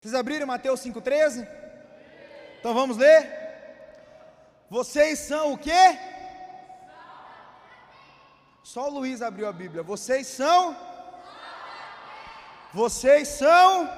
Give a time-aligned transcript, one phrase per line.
[0.00, 1.48] Vocês abriram Mateus 5,13?
[2.60, 3.28] Então vamos ler?
[4.68, 5.98] Vocês são o quê?
[8.62, 9.82] Só o Luiz abriu a Bíblia.
[9.82, 10.76] Vocês são?
[12.74, 13.88] Vocês são?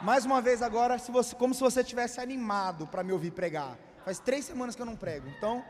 [0.00, 3.76] Mais uma vez agora, se você, como se você tivesse animado para me ouvir pregar.
[4.04, 5.28] Faz três semanas que eu não prego.
[5.28, 5.64] Então,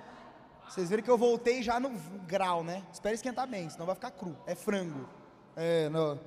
[0.68, 1.90] vocês viram que eu voltei já no
[2.26, 2.82] grau, né?
[2.92, 4.36] Espera esquentar bem, senão vai ficar cru.
[4.46, 5.08] É frango.
[5.56, 6.18] É, não.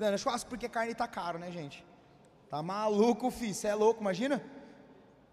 [0.00, 1.84] Não, é churrasco porque carne tá caro, né, gente?
[2.48, 3.54] Tá maluco, filho.
[3.54, 4.42] Você é louco, imagina?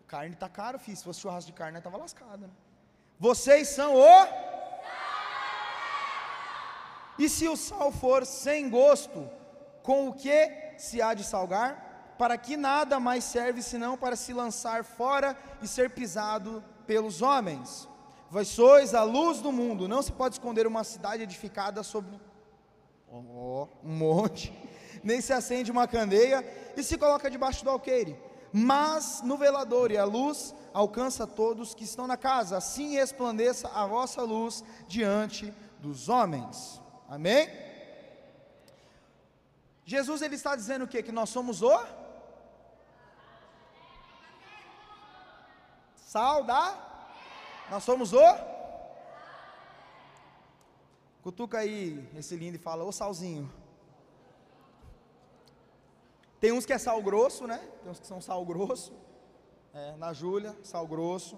[0.07, 0.97] Carne tá caro, filho.
[0.97, 2.49] Se fosse churrasco de carne, tava lascado, né?
[3.17, 4.27] Vocês são o.
[7.17, 9.29] E se o sal for sem gosto,
[9.81, 12.15] com o que se há de salgar?
[12.17, 17.87] Para que nada mais serve senão para se lançar fora e ser pisado pelos homens.
[18.29, 19.87] Vós sois a luz do mundo.
[19.87, 22.19] Não se pode esconder uma cidade edificada sobre
[23.09, 24.53] oh, um monte,
[25.07, 28.19] nem se acende uma candeia e se coloca debaixo do alqueire,
[28.51, 32.57] mas no velador, e a luz alcança todos que estão na casa.
[32.57, 36.81] Assim resplandeça a vossa luz diante dos homens.
[37.07, 37.49] Amém?
[39.85, 41.01] Jesus ele está dizendo o que?
[41.01, 41.79] Que nós somos o
[45.95, 46.83] sal da
[47.69, 48.27] nós somos o
[51.21, 53.51] Cutuca aí esse lindo e fala, ô salzinho.
[56.39, 57.57] Tem uns que é sal grosso, né?
[57.81, 58.93] Tem uns que são sal grosso.
[59.73, 61.37] É, na Júlia, sal grosso.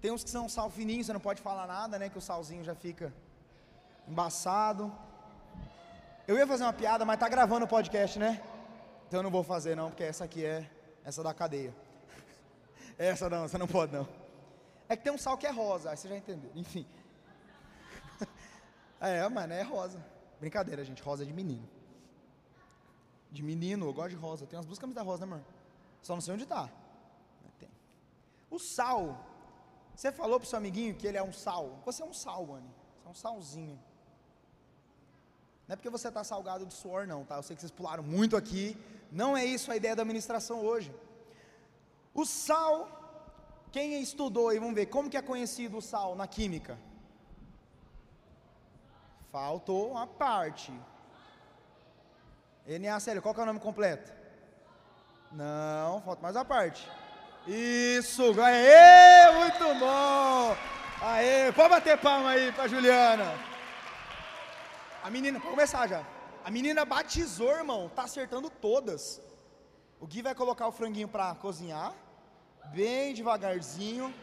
[0.00, 2.08] Tem uns que são sal fininho, você não pode falar nada, né?
[2.08, 3.12] Que o salzinho já fica
[4.08, 4.90] embaçado.
[6.26, 8.42] Eu ia fazer uma piada, mas tá gravando o podcast, né?
[9.06, 10.70] Então eu não vou fazer não, porque essa aqui é
[11.04, 11.74] essa da cadeia.
[12.98, 14.06] Essa não, essa não pode não.
[14.86, 16.50] É que tem um sal que é rosa, aí você já entendeu.
[16.54, 16.86] Enfim.
[19.00, 19.98] É, mano, é rosa.
[20.38, 21.66] Brincadeira, gente, rosa é de menino.
[23.30, 24.46] De menino, eu gosto de rosa.
[24.46, 25.44] Tem umas duas camisas rosa, né, amor?
[26.02, 26.68] Só não sei onde tá.
[27.58, 27.68] Tem.
[28.50, 29.26] O sal.
[29.94, 31.78] Você falou pro seu amiguinho que ele é um sal.
[31.84, 32.68] Você é um sal, mano.
[32.96, 33.78] Você é um salzinho.
[35.68, 37.36] Não é porque você está salgado de suor, não, tá?
[37.36, 38.76] Eu sei que vocês pularam muito aqui.
[39.12, 40.92] Não é isso a ideia da ministração hoje.
[42.12, 42.88] O sal,
[43.70, 46.76] quem estudou aí, vamos ver, como que é conhecido o sal na química?
[49.30, 50.72] Faltou uma parte.
[52.78, 54.12] NaCl, qual que é o nome completo?
[55.32, 56.88] Não, falta mais uma parte.
[57.46, 60.56] Isso, aê, muito bom.
[61.02, 63.32] Aê, pode bater palma aí para Juliana.
[65.02, 66.04] A menina, pode começar já.
[66.44, 69.20] A menina batizou, irmão, tá acertando todas.
[69.98, 71.94] O Gui vai colocar o franguinho para cozinhar,
[72.72, 74.14] bem devagarzinho.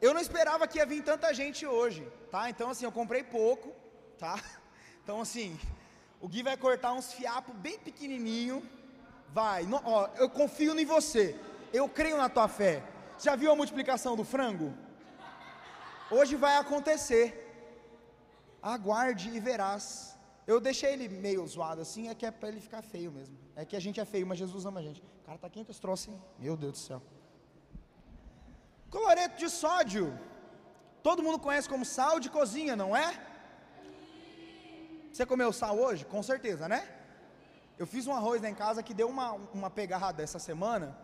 [0.00, 2.50] Eu não esperava que ia vir tanta gente hoje, tá?
[2.50, 3.72] Então assim, eu comprei pouco,
[4.18, 4.38] tá?
[5.02, 5.60] Então assim,
[6.24, 8.56] o Gui vai cortar uns fiapos bem pequenininho.
[9.38, 11.38] Vai, ó, eu confio em você.
[11.70, 12.82] Eu creio na tua fé.
[13.24, 14.68] Já viu a multiplicação do frango?
[16.10, 17.26] Hoje vai acontecer.
[18.62, 20.16] Aguarde e verás.
[20.46, 23.36] Eu deixei ele meio zoado assim, é que é para ele ficar feio mesmo.
[23.54, 25.02] É que a gente é feio, mas Jesus ama a gente.
[25.02, 26.18] O cara tá quente esse troço, hein?
[26.38, 27.02] Meu Deus do céu.
[28.90, 30.18] Cloreto de sódio.
[31.02, 33.08] Todo mundo conhece como sal de cozinha, não é?
[35.14, 36.04] Você comeu sal hoje?
[36.04, 36.88] Com certeza, né?
[37.78, 40.98] Eu fiz um arroz lá em casa que deu uma, uma pegada essa semana,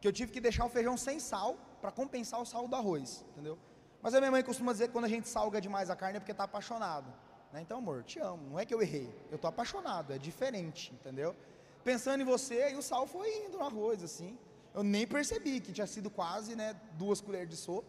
[0.00, 3.24] que eu tive que deixar o feijão sem sal para compensar o sal do arroz,
[3.30, 3.56] entendeu?
[4.02, 6.20] Mas a minha mãe costuma dizer que quando a gente salga demais a carne é
[6.20, 7.06] porque está apaixonado.
[7.52, 7.60] Né?
[7.60, 8.50] Então, amor, te amo.
[8.50, 9.08] Não é que eu errei.
[9.30, 10.12] Eu estou apaixonado.
[10.12, 11.36] É diferente, entendeu?
[11.84, 14.36] Pensando em você, e o sal foi indo no arroz, assim.
[14.74, 17.86] Eu nem percebi que tinha sido quase, né, duas colheres de sopa.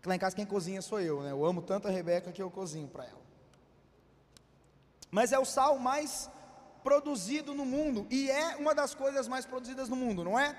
[0.00, 1.32] Que lá em casa quem cozinha sou eu, né?
[1.32, 3.21] Eu amo tanto a Rebeca que eu cozinho para ela.
[5.16, 6.30] Mas é o sal mais
[6.82, 10.56] produzido no mundo e é uma das coisas mais produzidas no mundo, não é?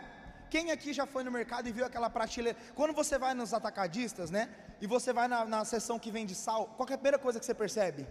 [0.50, 2.58] Quem aqui já foi no mercado e viu aquela prateleira?
[2.75, 4.44] Quando você vai nos atacadistas, né?
[4.80, 7.46] E você vai na, na seção que vende sal, qual é a primeira coisa que
[7.46, 8.08] você percebe?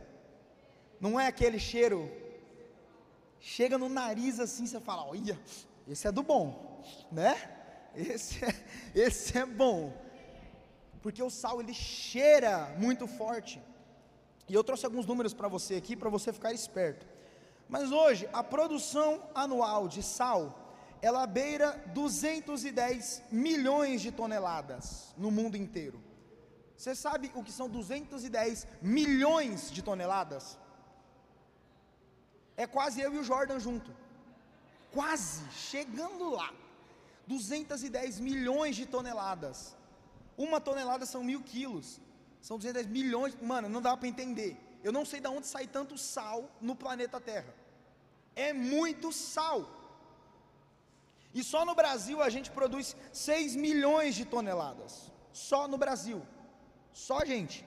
[1.01, 2.11] Não é aquele cheiro.
[3.39, 5.39] Chega no nariz assim, você fala, olha,
[5.87, 7.37] esse é do bom, né?
[7.95, 8.55] Esse é,
[9.07, 9.93] esse é bom.
[11.01, 13.63] Porque o sal ele cheira muito forte.
[14.49, 17.07] E eu trouxe alguns números para você aqui para você ficar esperto.
[17.69, 20.59] Mas hoje a produção anual de sal
[21.01, 26.01] ela beira 210 milhões de toneladas no mundo inteiro.
[26.77, 30.59] Você sabe o que são 210 milhões de toneladas?
[32.57, 33.91] É quase eu e o Jordan junto
[34.93, 36.53] quase chegando lá.
[37.27, 39.77] 210 milhões de toneladas.
[40.37, 42.01] Uma tonelada são mil quilos.
[42.43, 43.37] São 210 milhões.
[43.41, 44.53] Mano, não dá para entender.
[44.83, 47.55] Eu não sei de onde sai tanto sal no planeta Terra.
[48.35, 49.61] É muito sal.
[51.33, 55.11] E só no Brasil a gente produz 6 milhões de toneladas.
[55.33, 56.21] Só no Brasil.
[56.93, 57.65] Só gente.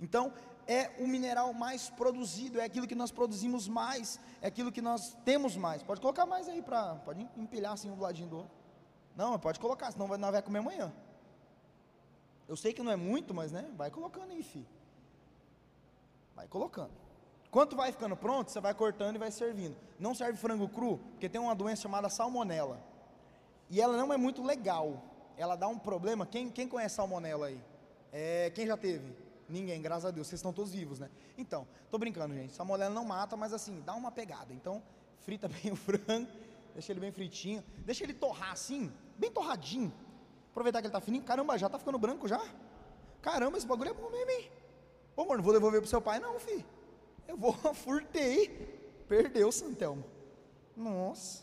[0.00, 0.32] Então,
[0.66, 5.16] é o mineral mais produzido, é aquilo que nós produzimos mais, é aquilo que nós
[5.24, 5.82] temos mais.
[5.82, 8.52] Pode colocar mais aí para, pode empilhar assim um do ladinho do outro.
[9.14, 10.92] Não, pode colocar, senão nós vai comer amanhã.
[12.48, 14.66] Eu sei que não é muito, mas né, vai colocando aí, filho.
[16.34, 16.90] Vai colocando.
[17.50, 19.76] Quanto vai ficando pronto, você vai cortando e vai servindo.
[19.98, 22.80] Não serve frango cru, porque tem uma doença chamada salmonela.
[23.70, 25.02] E ela não é muito legal.
[25.36, 26.26] Ela dá um problema.
[26.26, 27.60] Quem, quem conhece salmonela aí?
[28.12, 29.14] É, quem já teve?
[29.48, 31.10] Ninguém, graças a Deus, vocês estão todos vivos, né?
[31.36, 32.52] Então, tô brincando, gente.
[32.52, 34.52] Salmonela não mata, mas assim, dá uma pegada.
[34.52, 34.82] Então,
[35.20, 36.28] frita bem o frango,
[36.72, 39.92] deixa ele bem fritinho, deixa ele torrar assim, bem torradinho.
[40.54, 41.24] Aproveitar que ele tá fininho.
[41.24, 42.40] Caramba, já tá ficando branco já?
[43.20, 44.52] Caramba, esse bagulho é bom mesmo, hein?
[45.16, 46.64] Ô, amor, não vou devolver pro seu pai, não, filho.
[47.26, 48.48] Eu vou, furtei.
[49.08, 50.04] Perdeu, Santelmo.
[50.76, 51.42] Nossa.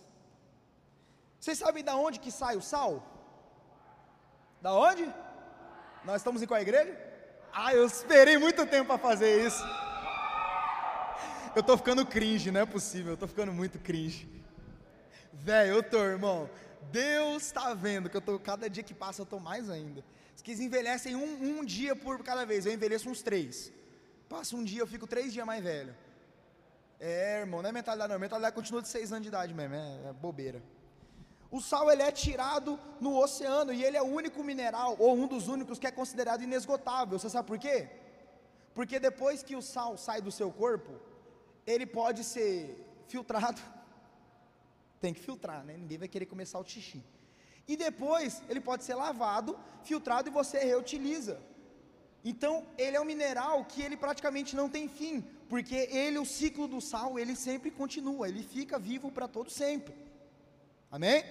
[1.37, 3.03] Vocês sabem da onde que sai o sal?
[4.61, 5.13] Da onde?
[6.05, 6.97] Nós estamos em qual igreja?
[7.51, 9.61] Ah, eu esperei muito tempo para fazer isso.
[11.53, 14.29] Eu tô ficando cringe, não é possível, eu tô ficando muito cringe.
[15.33, 16.49] Velho, eu tô, irmão.
[16.91, 20.03] Deus está vendo que eu tô, cada dia que passa eu tô mais ainda.
[20.43, 23.71] Que envelhecem um, um dia por cada vez, eu envelheço uns três.
[24.27, 25.95] Passa um dia, eu fico três dias mais velho.
[26.99, 30.09] É, irmão, não é mentalidade não, mentalidade continua de seis anos de idade mesmo, é,
[30.09, 30.61] é bobeira.
[31.51, 35.27] O sal ele é tirado no oceano e ele é o único mineral, ou um
[35.27, 37.19] dos únicos que é considerado inesgotável.
[37.19, 37.89] Você sabe por quê?
[38.73, 40.93] Porque depois que o sal sai do seu corpo,
[41.67, 42.55] ele pode ser
[43.07, 43.61] filtrado.
[45.01, 45.75] Tem que filtrar, né?
[45.81, 47.03] Ninguém vai querer começar o xixi.
[47.67, 51.35] E depois ele pode ser lavado, filtrado e você reutiliza.
[52.23, 55.15] Então, ele é um mineral que ele praticamente não tem fim,
[55.49, 59.95] porque ele, o ciclo do sal, ele sempre continua, ele fica vivo para todo sempre.
[60.91, 61.23] Amém?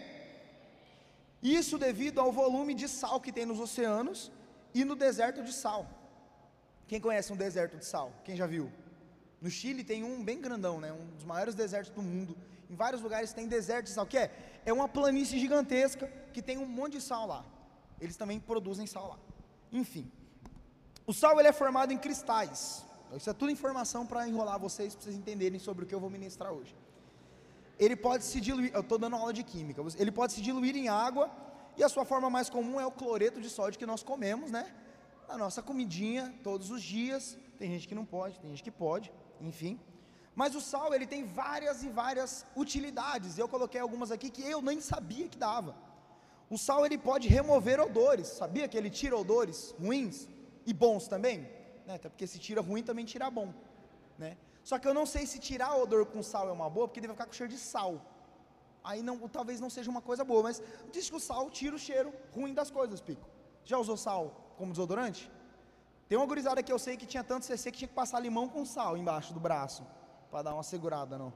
[1.40, 4.32] Isso devido ao volume de sal que tem nos oceanos
[4.74, 5.88] e no deserto de sal.
[6.88, 8.12] Quem conhece um deserto de sal?
[8.24, 8.70] Quem já viu?
[9.40, 10.92] No Chile tem um bem grandão, né?
[10.92, 12.36] Um dos maiores desertos do mundo.
[12.70, 14.30] Em vários lugares tem deserto de sal, que é
[14.64, 17.44] é uma planície gigantesca que tem um monte de sal lá.
[18.00, 19.18] Eles também produzem sal lá.
[19.72, 20.10] Enfim,
[21.06, 22.84] o sal ele é formado em cristais.
[23.16, 26.08] Isso é tudo informação para enrolar vocês, para vocês entenderem sobre o que eu vou
[26.08, 26.76] ministrar hoje.
[27.78, 30.88] Ele pode se diluir, eu estou dando aula de química, ele pode se diluir em
[30.88, 31.30] água,
[31.76, 34.72] e a sua forma mais comum é o cloreto de sódio que nós comemos, né?
[35.26, 37.38] Na nossa comidinha, todos os dias.
[37.58, 39.80] Tem gente que não pode, tem gente que pode, enfim.
[40.40, 42.32] Mas o sal, ele tem várias e várias
[42.64, 43.38] utilidades.
[43.38, 45.72] Eu coloquei algumas aqui que eu nem sabia que dava.
[46.54, 48.28] O sal, ele pode remover odores.
[48.42, 50.18] Sabia que ele tira odores ruins?
[50.66, 51.40] e bons também,
[51.86, 51.94] né?
[51.94, 53.52] Até porque se tira ruim também tira bom,
[54.18, 54.36] né?
[54.62, 57.14] Só que eu não sei se tirar odor com sal é uma boa, porque deve
[57.14, 58.00] ficar com cheiro de sal.
[58.84, 61.78] Aí não, talvez não seja uma coisa boa, mas diz que o sal tira o
[61.78, 63.26] cheiro ruim das coisas, Pico.
[63.64, 65.30] Já usou sal como desodorante?
[66.08, 68.48] Tem uma gurizada que eu sei que tinha tanto CC que tinha que passar limão
[68.48, 69.86] com sal embaixo do braço,
[70.30, 71.32] para dar uma segurada, não.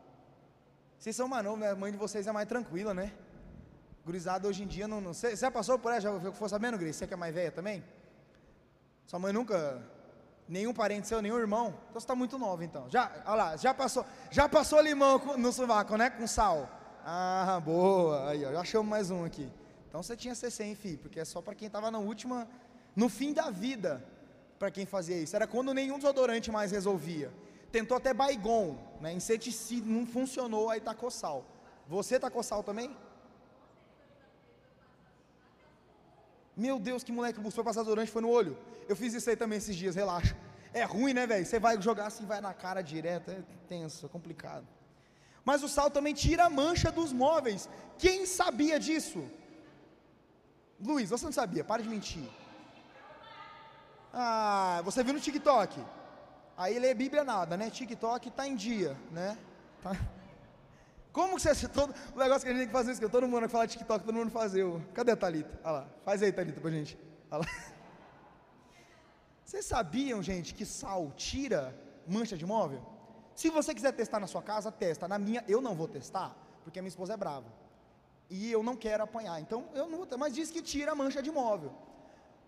[0.99, 1.71] Vocês são mais novos, né?
[1.71, 3.13] A mãe de vocês é mais tranquila, né?
[4.05, 5.01] Gurizada hoje em dia não.
[5.03, 6.01] Você já passou por ela?
[6.01, 6.97] Já ficou sabendo, Gris?
[6.97, 7.83] Você que é mais velha também?
[9.07, 9.83] Sua mãe nunca,
[10.49, 11.69] nenhum parente seu, nenhum irmão.
[11.69, 12.89] Então você está muito nova, então.
[12.89, 16.11] Já, olha lá, já passou, já passou limão no sovaco, né?
[16.11, 16.69] Com sal.
[17.05, 18.31] Ah, boa.
[18.31, 19.51] Aí, ó, já achamos mais um aqui.
[19.89, 22.49] Então você tinha 60, filho, porque é só para quem estava na última,
[22.97, 24.05] no fim da vida,
[24.59, 25.37] para quem fazia isso.
[25.37, 27.31] Era quando nenhum desodorante mais resolvia.
[27.77, 28.67] Tentou até Baigon,
[29.01, 29.13] né?
[29.13, 31.45] Inseticida, não funcionou, aí tacou sal.
[31.89, 32.89] Você tacou sal também?
[36.57, 38.57] Meu Deus, que moleque foi passar desodorante foi no olho.
[38.89, 40.37] Eu fiz isso aí também esses dias, relaxa.
[40.73, 41.45] É ruim, né, velho?
[41.45, 44.67] Você vai jogar assim, vai na cara direto, é tenso, é complicado.
[45.45, 47.69] Mas o sal também tira a mancha dos móveis.
[47.99, 49.21] Quem sabia disso?
[50.81, 52.29] Luiz, você não sabia, para de mentir.
[54.13, 55.85] Ah, você viu no TikTok.
[56.57, 57.71] Aí lê Bíblia nada, né?
[57.71, 59.37] TikTok tá em dia, né?
[59.83, 59.97] Tá.
[61.13, 61.69] Como que você.
[61.69, 63.67] Todo, o negócio que a gente tem que fazer isso, que todo mundo vai falar
[63.69, 64.65] TikTok, todo mundo fazer.
[64.65, 65.61] O, cadê a Thalita?
[65.63, 66.99] Olha lá, faz aí, Thalita, pra gente.
[67.31, 67.47] Olha lá.
[69.45, 71.73] Vocês sabiam, gente, que sal tira
[72.07, 72.83] mancha de móvel?
[73.35, 75.07] Se você quiser testar na sua casa, testa.
[75.07, 77.47] Na minha, eu não vou testar, porque a minha esposa é brava.
[78.31, 79.41] E eu não quero apanhar.
[79.41, 81.73] Então, eu não vou Mas diz que tira mancha de móvel.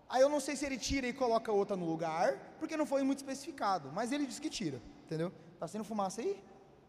[0.09, 3.03] Aí eu não sei se ele tira e coloca outra no lugar, porque não foi
[3.03, 3.91] muito especificado.
[3.93, 5.31] Mas ele diz que tira, entendeu?
[5.59, 6.41] Tá sendo fumaça aí?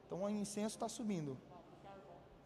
[0.06, 1.36] Então o incenso está subindo.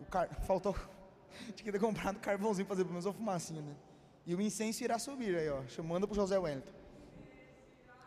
[0.00, 0.28] O car...
[0.46, 0.74] Faltou.
[1.54, 3.74] Tinha que ter comprado carvãozinho para fazer pelo menos uma fumacinha, né?
[4.26, 5.62] E o incenso irá subir aí, ó.
[5.68, 6.72] Chamando para o José Wellington.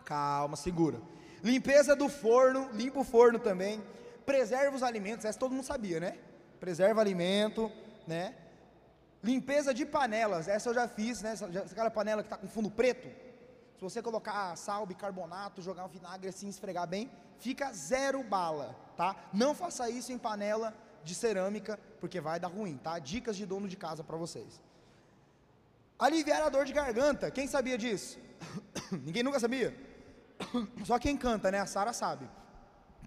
[0.03, 0.99] Calma, segura.
[1.43, 3.83] Limpeza do forno, limpa o forno também.
[4.25, 6.17] Preserva os alimentos, essa todo mundo sabia, né?
[6.59, 7.71] Preserva alimento,
[8.07, 8.33] né?
[9.25, 11.31] Limpeza de panelas, essa eu já fiz, né?
[11.31, 13.07] Essa, aquela panela que está com fundo preto.
[13.75, 19.15] Se você colocar sal, bicarbonato, jogar um vinagre assim, esfregar bem, fica zero bala, tá?
[19.33, 22.99] Não faça isso em panela de cerâmica, porque vai dar ruim, tá?
[22.99, 24.61] Dicas de dono de casa para vocês.
[25.97, 28.19] Aliviar a dor de garganta, quem sabia disso?
[28.91, 29.75] Ninguém nunca sabia?
[30.85, 31.59] Só quem canta, né?
[31.59, 32.29] A Sara sabe.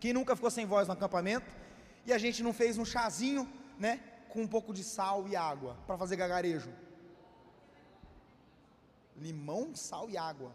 [0.01, 1.47] Quem nunca ficou sem voz no acampamento
[2.05, 3.49] e a gente não fez um chazinho,
[3.79, 4.01] né?
[4.28, 6.70] Com um pouco de sal e água para fazer gagarejo.
[9.16, 10.52] Limão, sal e água.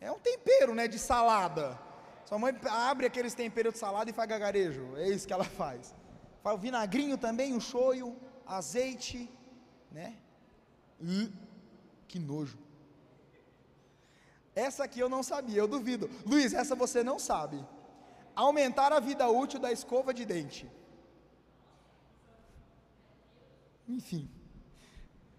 [0.00, 0.86] É um tempero, né?
[0.86, 1.78] De salada.
[2.24, 4.96] Sua mãe abre aqueles temperos de salada e faz gagarejo.
[4.96, 5.94] É isso que ela faz.
[6.42, 9.30] Faz o vinagrinho também, o shoyu, azeite,
[9.90, 10.16] né?
[12.08, 12.58] Que nojo.
[14.54, 16.08] Essa aqui eu não sabia, eu duvido.
[16.24, 17.64] Luiz, essa você não sabe.
[18.34, 20.70] Aumentar a vida útil da escova de dente.
[23.88, 24.28] Enfim.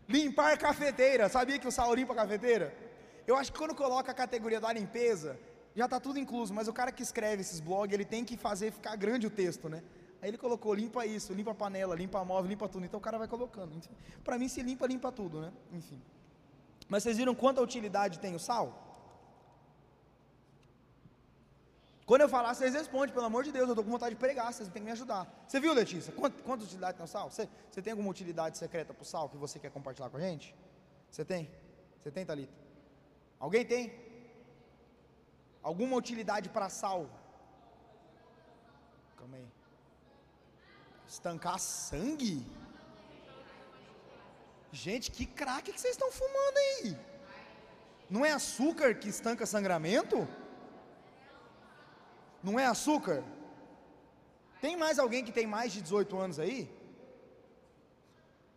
[0.08, 1.27] Limpar cafeteira.
[1.30, 2.75] Sabia que o sal limpa a cafeteira?
[3.25, 5.38] Eu acho que quando coloca a categoria da limpeza,
[5.75, 8.72] já está tudo incluso, mas o cara que escreve esses blogs, ele tem que fazer
[8.72, 9.84] ficar grande o texto, né?
[10.22, 12.86] Aí ele colocou limpa isso, limpa a panela, limpa a móvel, limpa tudo.
[12.86, 13.72] Então o cara vai colocando.
[14.24, 15.51] Para mim, se limpa, limpa tudo, né?
[15.74, 16.01] Enfim.
[16.88, 18.87] Mas vocês viram quanta utilidade tem o sal?
[22.08, 24.54] Quando eu falar, vocês respondem, pelo amor de Deus, eu estou com vontade de pregar,
[24.54, 25.28] vocês têm que me ajudar.
[25.46, 26.14] Você viu, Letícia?
[26.14, 27.30] Quanta, quanta utilidade tem o sal?
[27.30, 30.22] Você, você tem alguma utilidade secreta para o sal que você quer compartilhar com a
[30.22, 30.56] gente?
[31.12, 31.52] Você tem?
[32.02, 32.54] Você tem, Thalita?
[33.38, 33.94] Alguém tem?
[35.62, 37.10] Alguma utilidade para sal?
[39.18, 39.48] Calma aí.
[41.10, 42.42] Estancar sangue?
[44.72, 46.98] Gente, que craque que vocês estão fumando aí?
[48.10, 50.26] Não é açúcar que estanca sangramento?
[52.44, 53.24] Não é açúcar?
[54.62, 56.70] Tem mais alguém que tem mais de 18 anos aí?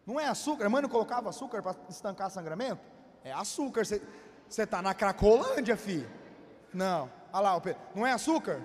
[0.06, 0.66] Não é açúcar?
[0.66, 2.80] A mãe não colocava açúcar para estancar sangramento?
[3.22, 3.84] É açúcar.
[3.84, 4.00] Você
[4.48, 6.08] está na Cracolândia, filho.
[6.72, 7.10] Não.
[7.32, 7.80] Olha lá, Pedro.
[7.94, 8.60] Não é açúcar?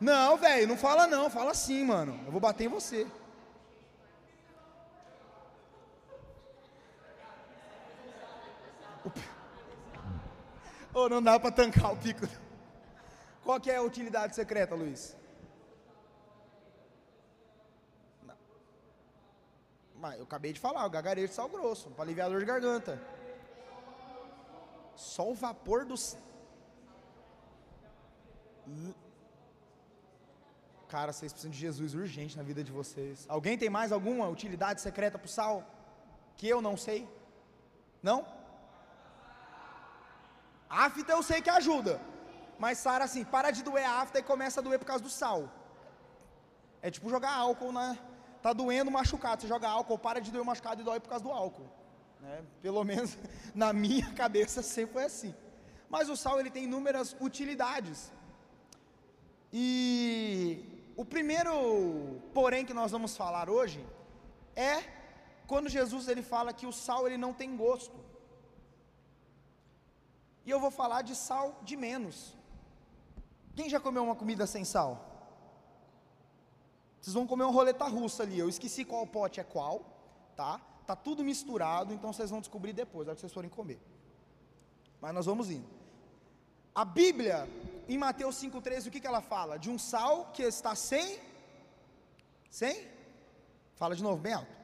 [0.00, 1.30] Não, velho, não fala não.
[1.30, 2.20] Fala sim, mano.
[2.26, 3.06] Eu vou bater em você.
[10.92, 12.26] Ou oh, não dá para tancar o pico.
[13.44, 15.14] Qual que é a utilidade secreta, Luiz?
[18.22, 18.36] Não.
[19.96, 23.00] Mas eu acabei de falar, o gagarejo de sal grosso, para aliviador de garganta.
[24.96, 26.16] Só o vapor dos.
[30.88, 33.26] Cara, vocês precisam de Jesus urgente na vida de vocês.
[33.28, 35.64] Alguém tem mais alguma utilidade secreta para o sal?
[36.36, 37.06] Que eu não sei?
[38.02, 38.26] Não?
[40.70, 42.00] Afta eu sei que ajuda.
[42.58, 45.10] Mas Sara, assim, para de doer a afta e começa a doer por causa do
[45.10, 45.50] sal.
[46.80, 47.98] É tipo jogar álcool, né?
[48.42, 51.32] Tá doendo machucado, você joga álcool, para de doer machucado e dói por causa do
[51.32, 51.68] álcool.
[52.20, 52.44] Né?
[52.60, 53.16] Pelo menos
[53.54, 55.34] na minha cabeça sempre foi assim.
[55.88, 58.12] Mas o sal ele tem inúmeras utilidades.
[59.52, 61.52] E o primeiro,
[62.32, 63.84] porém, que nós vamos falar hoje
[64.54, 64.82] é
[65.46, 67.98] quando Jesus ele fala que o sal ele não tem gosto.
[70.46, 72.36] E eu vou falar de sal de menos.
[73.54, 74.92] Quem já comeu uma comida sem sal?
[77.00, 78.38] Vocês vão comer uma roleta russa ali.
[78.38, 79.82] Eu esqueci qual pote é qual,
[80.34, 80.60] tá?
[80.86, 83.80] Tá tudo misturado, então vocês vão descobrir depois, na hora que vocês forem comer.
[85.00, 85.68] Mas nós vamos indo.
[86.74, 87.48] A Bíblia,
[87.88, 89.58] em Mateus 5,13, o que, que ela fala?
[89.58, 91.20] De um sal que está sem.
[92.50, 92.88] Sem?
[93.76, 94.56] Fala de novo, bem alto.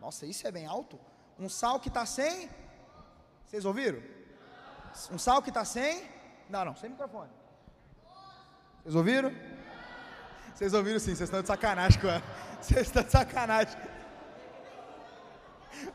[0.00, 0.98] Nossa, isso é bem alto?
[1.38, 2.48] Um sal que está sem.
[3.46, 4.02] Vocês ouviram?
[5.10, 6.08] Um sal que está sem.
[6.48, 7.30] Não, não, sem microfone.
[8.84, 9.32] Vocês ouviram?
[10.54, 12.22] Vocês ouviram sim, vocês estão de sacanagem com ela.
[12.60, 13.78] Vocês estão de sacanagem.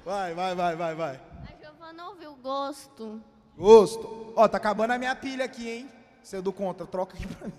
[0.03, 1.21] Vai, vai, vai, vai, vai.
[1.47, 3.21] A Giovana ouviu gosto.
[3.55, 4.33] Gosto.
[4.35, 5.91] Ó, tá acabando a minha pilha aqui, hein?
[6.23, 7.53] Você é do contra, troca aqui pra mim.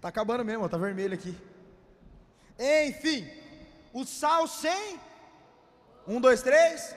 [0.00, 1.36] Tá acabando mesmo, ó, tá vermelho aqui.
[2.58, 3.28] Enfim,
[3.92, 4.98] o sal sem.
[6.06, 6.96] Um, dois, três.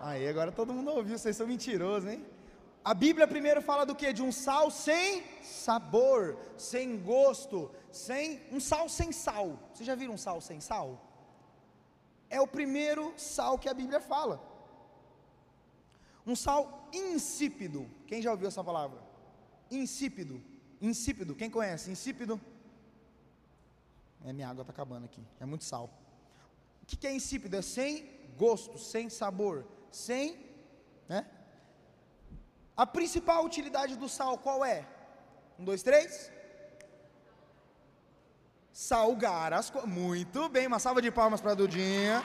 [0.00, 2.24] Aí, agora todo mundo ouviu, vocês são mentirosos, hein?
[2.84, 4.12] A Bíblia primeiro fala do que?
[4.12, 9.58] De um sal sem sabor, sem gosto, sem um sal sem sal.
[9.72, 11.00] Você já viram um sal sem sal?
[12.28, 14.36] É o primeiro sal que a Bíblia fala.
[16.26, 17.88] Um sal insípido.
[18.06, 19.00] Quem já ouviu essa palavra?
[19.70, 20.42] Insípido.
[20.80, 21.34] Insípido.
[21.34, 21.90] Quem conhece?
[21.90, 22.38] Insípido.
[24.26, 25.22] É, minha água está acabando aqui.
[25.40, 25.88] É muito sal.
[26.82, 27.56] O que é insípido?
[27.56, 30.38] É sem gosto, sem sabor, sem,
[31.08, 31.26] né?
[32.76, 34.84] A principal utilidade do sal qual é?
[35.58, 36.30] Um, dois, três.
[38.72, 39.88] Salgar as coisas.
[39.88, 42.24] Muito bem, uma salva de palmas para a Dudinha.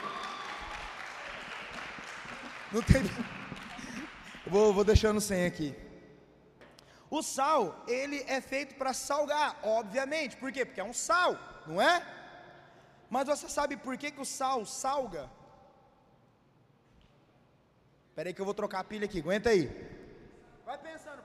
[2.72, 3.02] Não tem.
[4.46, 5.76] Vou, vou deixando sem aqui.
[7.08, 10.36] O sal, ele é feito para salgar, obviamente.
[10.36, 10.64] Por quê?
[10.64, 12.04] Porque é um sal, não é?
[13.08, 15.30] Mas você sabe por que, que o sal salga?
[18.08, 19.89] Espera aí que eu vou trocar a pilha aqui, aguenta aí.
[20.70, 21.20] Vai pensando.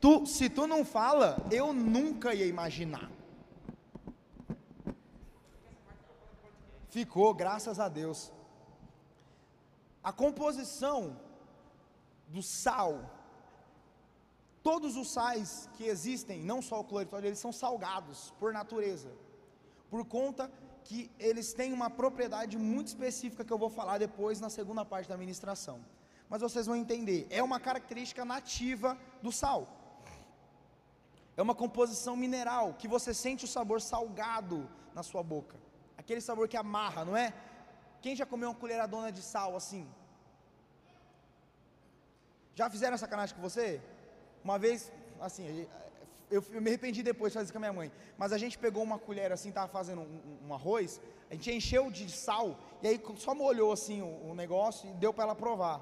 [0.00, 3.10] Tu, se tu não fala, eu nunca ia imaginar.
[6.88, 8.32] Ficou, graças a Deus.
[10.02, 11.20] A composição
[12.28, 13.10] do sal,
[14.62, 19.10] todos os sais que existem, não só o cloretório, eles são salgados por natureza,
[19.90, 20.50] por conta
[20.84, 25.08] que eles têm uma propriedade muito específica que eu vou falar depois na segunda parte
[25.08, 25.80] da ministração.
[26.28, 29.68] Mas vocês vão entender, é uma característica nativa do sal.
[31.36, 35.56] É uma composição mineral que você sente o sabor salgado na sua boca.
[35.96, 37.32] Aquele sabor que amarra, não é?
[38.00, 39.86] Quem já comeu uma colheradona de sal assim?
[42.54, 43.80] Já fizeram sacanagem com você?
[44.44, 45.66] Uma vez, assim,
[46.30, 47.92] eu, eu me arrependi depois de fazer com a minha mãe.
[48.16, 51.90] Mas a gente pegou uma colher assim, tava fazendo um, um arroz, a gente encheu
[51.90, 55.80] de sal, e aí só molhou assim o, o negócio e deu para ela provar.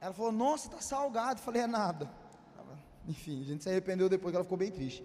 [0.00, 1.40] Ela falou, nossa, tá salgado.
[1.40, 2.10] Eu falei, é nada.
[3.06, 5.04] Enfim, a gente se arrependeu depois que ela ficou bem triste.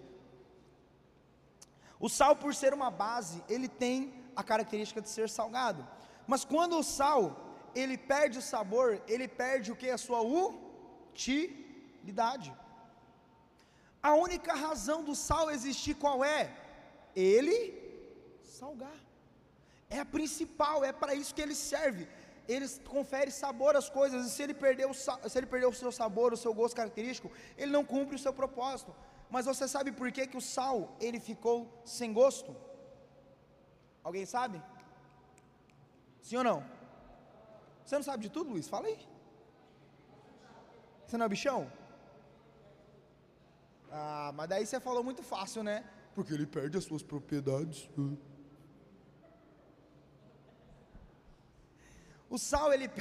[1.98, 5.86] O sal, por ser uma base, ele tem a característica de ser salgado.
[6.26, 7.22] Mas quando o sal,
[7.74, 9.88] ele perde o sabor, ele perde o que?
[9.90, 10.20] A sua
[11.12, 12.54] utilidade.
[14.08, 16.42] A única razão do sal existir qual é?
[17.32, 17.58] Ele
[18.58, 18.98] salgar.
[19.96, 22.04] É a principal, é para isso que ele serve
[22.48, 25.90] ele confere sabor às coisas, e se ele, perder o, se ele perder o seu
[25.90, 28.94] sabor, o seu gosto característico, ele não cumpre o seu propósito.
[29.28, 32.54] Mas você sabe por que, que o sal ele ficou sem gosto?
[34.04, 34.62] Alguém sabe?
[36.22, 36.64] Sim ou não?
[37.84, 38.68] Você não sabe de tudo, Luiz?
[38.68, 38.98] Fala aí.
[41.06, 41.70] Você não é bichão?
[43.98, 45.82] Ah, mas daí você falou muito fácil, né?
[46.14, 47.88] Porque ele perde as suas propriedades.
[52.28, 52.90] O sal, ele.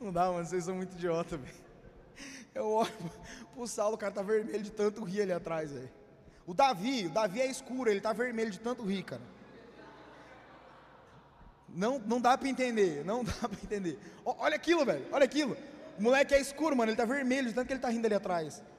[0.00, 1.54] Não dá, mano, vocês são muito idiota, velho.
[2.52, 2.90] Eu olho
[3.54, 5.88] pro sal, o cara tá vermelho de tanto rir ali atrás, velho.
[6.44, 9.22] O Davi, o Davi é escuro, ele tá vermelho de tanto rir, cara.
[11.68, 14.00] Não, não dá para entender, não dá para entender.
[14.24, 15.56] olha aquilo, velho, olha aquilo.
[16.00, 18.62] O moleque é escuro, mano, ele tá vermelho tanto que ele tá rindo ali atrás.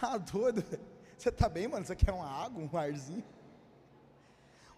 [0.00, 0.62] Tá doido.
[1.16, 1.84] Você tá bem, mano?
[1.90, 3.24] Aqui é uma água, um arzinho?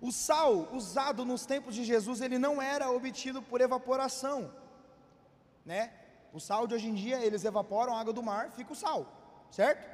[0.01, 4.51] O sal usado nos tempos de Jesus, ele não era obtido por evaporação,
[5.67, 5.93] né?
[6.33, 9.01] O sal de hoje em dia, eles evaporam a água do mar, fica o sal,
[9.51, 9.85] certo?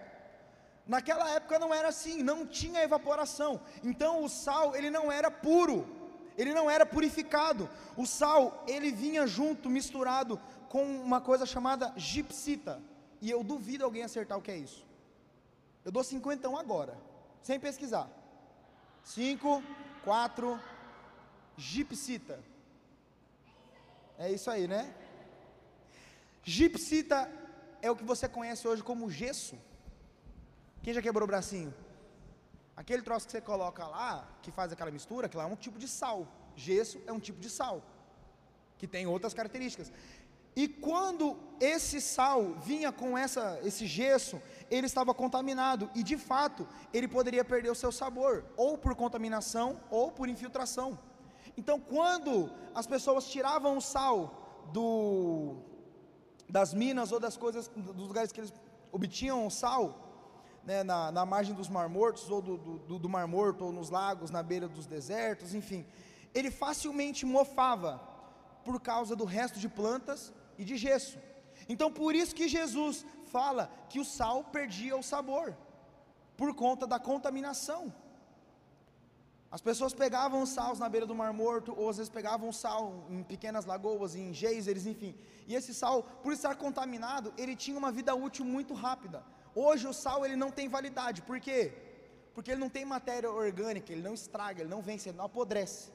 [0.87, 3.61] Naquela época não era assim, não tinha evaporação.
[3.83, 6.04] Então o sal, ele não era puro,
[6.37, 7.69] ele não era purificado.
[7.97, 12.83] O sal, ele vinha junto, misturado com uma coisa chamada gipsita.
[13.21, 14.85] E eu duvido alguém acertar o que é isso.
[15.85, 16.99] Eu dou cinquentão agora,
[17.43, 18.09] sem pesquisar.
[19.03, 19.63] Cinco,
[20.03, 20.61] 4,
[21.57, 22.41] gipsita.
[24.19, 24.93] É isso aí, né?
[26.43, 27.31] Gipsita
[27.81, 29.59] é o que você conhece hoje como gesso.
[30.83, 31.73] Quem já quebrou o bracinho?
[32.77, 35.79] Aquele troço que você coloca lá, que faz aquela mistura, que lá é um tipo
[35.79, 36.27] de sal.
[36.57, 37.83] Gesso é um tipo de sal,
[38.79, 39.93] que tem outras características.
[40.57, 46.67] E quando esse sal vinha com essa, esse gesso, ele estava contaminado e de fato
[46.93, 50.99] ele poderia perder o seu sabor, ou por contaminação ou por infiltração.
[51.57, 55.57] Então, quando as pessoas tiravam o sal do,
[56.49, 58.53] das minas ou das coisas, dos lugares que eles
[58.93, 60.04] obtinham o sal,
[60.67, 63.91] né, na, na, margem dos mar mortos, ou do, do, do mar morto, ou nos
[63.91, 65.87] lagos, na beira dos desertos, enfim,
[66.35, 68.01] ele facilmente mofava
[68.65, 71.19] por causa do resto de plantas e de gesso.
[71.69, 75.57] Então por isso que Jesus fala que o sal perdia o sabor,
[76.37, 77.93] por conta da contaminação.
[79.51, 83.23] As pessoas pegavam sal na beira do Mar Morto, ou às vezes pegavam sal em
[83.23, 85.15] pequenas lagoas, em geysers, enfim.
[85.47, 89.23] E esse sal, por estar contaminado, ele tinha uma vida útil muito rápida.
[89.55, 91.73] Hoje o sal ele não tem validade, por quê?
[92.35, 95.93] Porque ele não tem matéria orgânica, ele não estraga, ele não vence, ele não apodrece.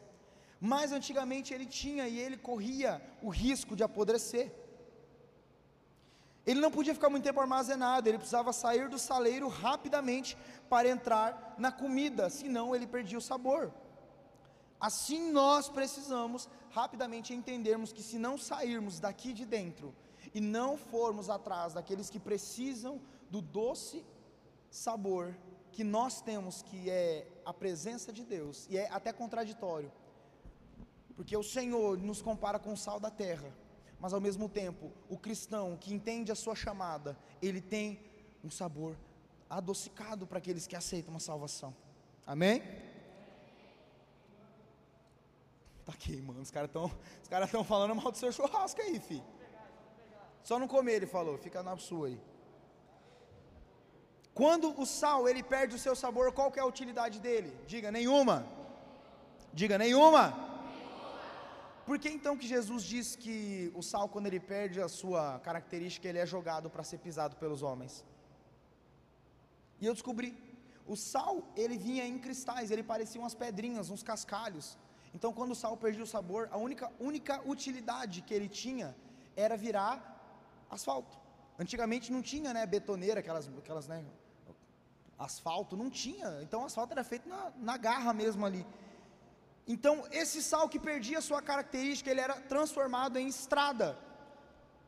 [0.60, 4.52] Mas antigamente ele tinha e ele corria o risco de apodrecer.
[6.46, 10.38] Ele não podia ficar muito tempo armazenado, ele precisava sair do saleiro rapidamente
[10.70, 13.72] para entrar na comida, senão ele perdia o sabor.
[14.80, 19.94] Assim nós precisamos rapidamente entendermos que se não sairmos daqui de dentro
[20.34, 24.06] e não formos atrás daqueles que precisam do doce
[24.70, 25.36] sabor
[25.72, 29.92] que nós temos, que é a presença de Deus, e é até contraditório,
[31.16, 33.54] porque o Senhor nos compara com o sal da terra,
[34.00, 38.00] mas ao mesmo tempo, o cristão que entende a sua chamada, ele tem
[38.44, 38.96] um sabor
[39.50, 41.76] adocicado para aqueles que aceitam a salvação.
[42.26, 42.62] Amém?
[45.86, 46.92] Tá queimando, os caras estão
[47.30, 49.24] cara falando mal do seu churrasco aí, fi.
[50.44, 52.20] Só não comer, ele falou, fica na sua aí.
[54.40, 57.50] Quando o sal ele perde o seu sabor, qual que é a utilidade dele?
[57.72, 58.38] Diga nenhuma.
[59.62, 60.24] Diga nenhuma.
[61.88, 63.36] Por que então que Jesus diz que
[63.80, 67.62] o sal, quando ele perde a sua característica, ele é jogado para ser pisado pelos
[67.62, 68.06] homens?
[69.82, 70.30] E eu descobri,
[70.88, 74.78] o sal, ele vinha em cristais, ele parecia umas pedrinhas, uns cascalhos.
[75.14, 78.96] Então, quando o sal perdia o sabor, a única, única utilidade que ele tinha
[79.36, 79.96] era virar
[80.78, 81.18] asfalto.
[81.66, 84.02] Antigamente não tinha, né, betoneira, aquelas, aquelas, né,
[85.20, 86.40] asfalto, não tinha.
[86.42, 88.66] Então, o asfalto era feito na, na garra mesmo ali.
[89.68, 93.98] Então, esse sal que perdia sua característica, ele era transformado em estrada.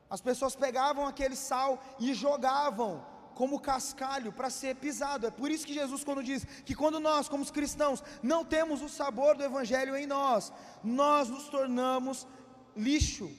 [0.09, 5.27] As pessoas pegavam aquele sal e jogavam como cascalho para ser pisado.
[5.27, 8.89] É por isso que Jesus, quando diz que quando nós, como cristãos, não temos o
[8.89, 10.51] sabor do Evangelho em nós,
[10.83, 12.27] nós nos tornamos
[12.75, 13.31] lixo,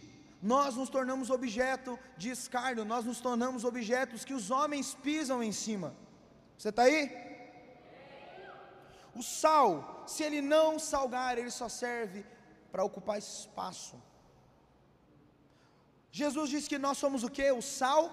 [0.43, 5.53] nós nos tornamos objeto de escárnio, nós nos tornamos objetos que os homens pisam em
[5.53, 5.95] cima.
[6.63, 7.01] Você está aí?
[9.17, 12.25] O sal, se ele não salgar, ele só serve
[12.71, 14.01] para ocupar espaço.
[16.13, 17.51] Jesus disse que nós somos o que?
[17.51, 18.05] O sal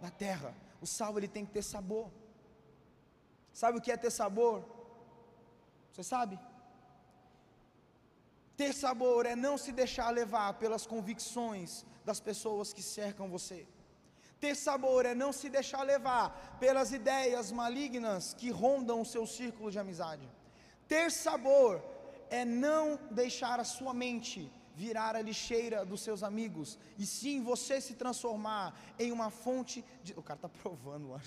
[0.00, 0.52] da terra.
[0.80, 2.10] O sal ele tem que ter sabor.
[3.52, 4.64] Sabe o que é ter sabor?
[5.92, 6.36] Você sabe?
[8.56, 13.68] Ter sabor é não se deixar levar pelas convicções das pessoas que cercam você.
[14.40, 19.70] Ter sabor é não se deixar levar pelas ideias malignas que rondam o seu círculo
[19.70, 20.28] de amizade.
[20.86, 21.82] Ter sabor
[22.30, 27.80] é não deixar a sua mente virar a lixeira dos seus amigos, e sim você
[27.80, 30.12] se transformar em uma fonte de.
[30.16, 31.08] O cara está provando.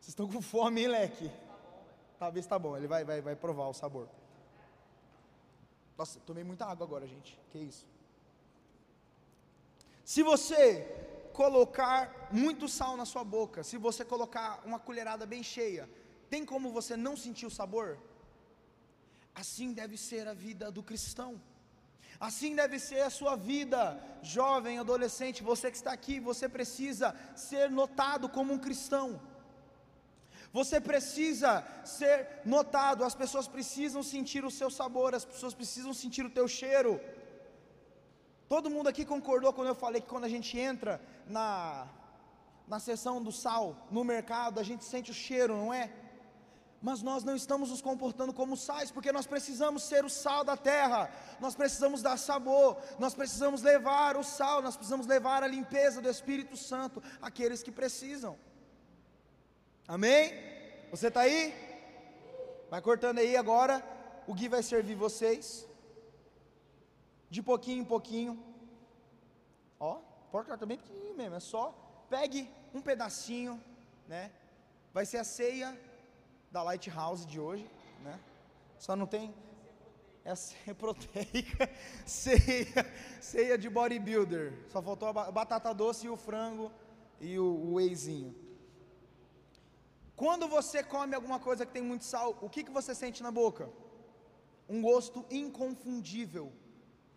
[0.00, 1.30] Vocês estão com fome, hein, leque?
[2.18, 4.08] Talvez tá bom, ele vai, vai, vai provar o sabor.
[5.96, 7.38] Nossa, tomei muita água agora, gente.
[7.50, 7.86] Que isso?
[10.04, 10.86] Se você
[11.40, 12.00] colocar
[12.44, 15.84] muito sal na sua boca, se você colocar uma colherada bem cheia,
[16.32, 17.88] tem como você não sentir o sabor?
[19.42, 21.32] Assim deve ser a vida do cristão.
[22.28, 23.80] Assim deve ser a sua vida,
[24.20, 27.14] jovem, adolescente, você que está aqui, você precisa
[27.48, 29.08] ser notado como um cristão.
[30.58, 31.50] Você precisa
[31.84, 32.16] ser
[32.56, 36.92] notado, as pessoas precisam sentir o seu sabor, as pessoas precisam sentir o teu cheiro.
[38.48, 41.86] Todo mundo aqui concordou quando eu falei que quando a gente entra na,
[42.66, 45.92] na seção do sal, no mercado, a gente sente o cheiro, não é?
[46.80, 50.56] Mas nós não estamos nos comportando como sais, porque nós precisamos ser o sal da
[50.56, 56.00] terra, nós precisamos dar sabor, nós precisamos levar o sal, nós precisamos levar a limpeza
[56.00, 58.38] do Espírito Santo àqueles que precisam.
[59.86, 60.32] Amém?
[60.90, 61.54] Você está aí?
[62.70, 63.84] Vai cortando aí agora,
[64.26, 65.67] o Gui vai servir vocês
[67.30, 68.42] de pouquinho em pouquinho.
[69.78, 71.74] Ó, porta também pequenininho mesmo, é só
[72.08, 73.62] pegue um pedacinho,
[74.06, 74.30] né?
[74.92, 75.78] Vai ser a ceia
[76.50, 77.70] da Lighthouse de hoje,
[78.02, 78.18] né?
[78.78, 79.34] Só não tem
[80.24, 81.70] é a ceia proteica,
[82.04, 82.84] ceia,
[83.20, 84.52] ceia de bodybuilder.
[84.68, 86.70] Só faltou a batata doce e o frango
[87.18, 88.34] e o, o wheyzinho.
[90.14, 93.30] Quando você come alguma coisa que tem muito sal, o que, que você sente na
[93.30, 93.70] boca?
[94.68, 96.52] Um gosto inconfundível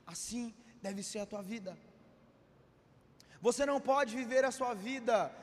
[0.05, 1.77] Assim deve ser a tua vida.
[3.41, 5.33] Você não pode viver a sua vida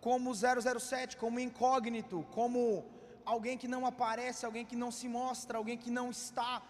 [0.00, 2.84] como 007, como incógnito, como
[3.24, 6.62] alguém que não aparece, alguém que não se mostra, alguém que não está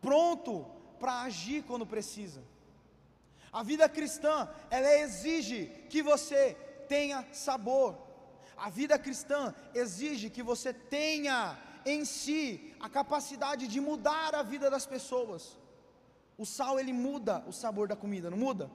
[0.00, 0.66] pronto
[0.98, 2.42] para agir quando precisa.
[3.52, 6.54] A vida cristã, ela exige que você
[6.88, 7.96] tenha sabor.
[8.56, 14.70] A vida cristã exige que você tenha em si a capacidade de mudar a vida
[14.70, 15.58] das pessoas.
[16.36, 18.70] O sal ele muda o sabor da comida, não muda?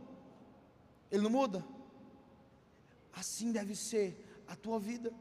[1.12, 1.66] Ele não muda?
[3.14, 5.12] Assim deve ser a tua vida.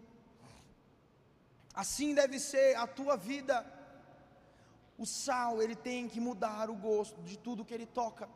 [1.75, 3.65] Assim deve ser a tua vida.
[4.97, 8.29] O sal, ele tem que mudar o gosto de tudo que ele toca.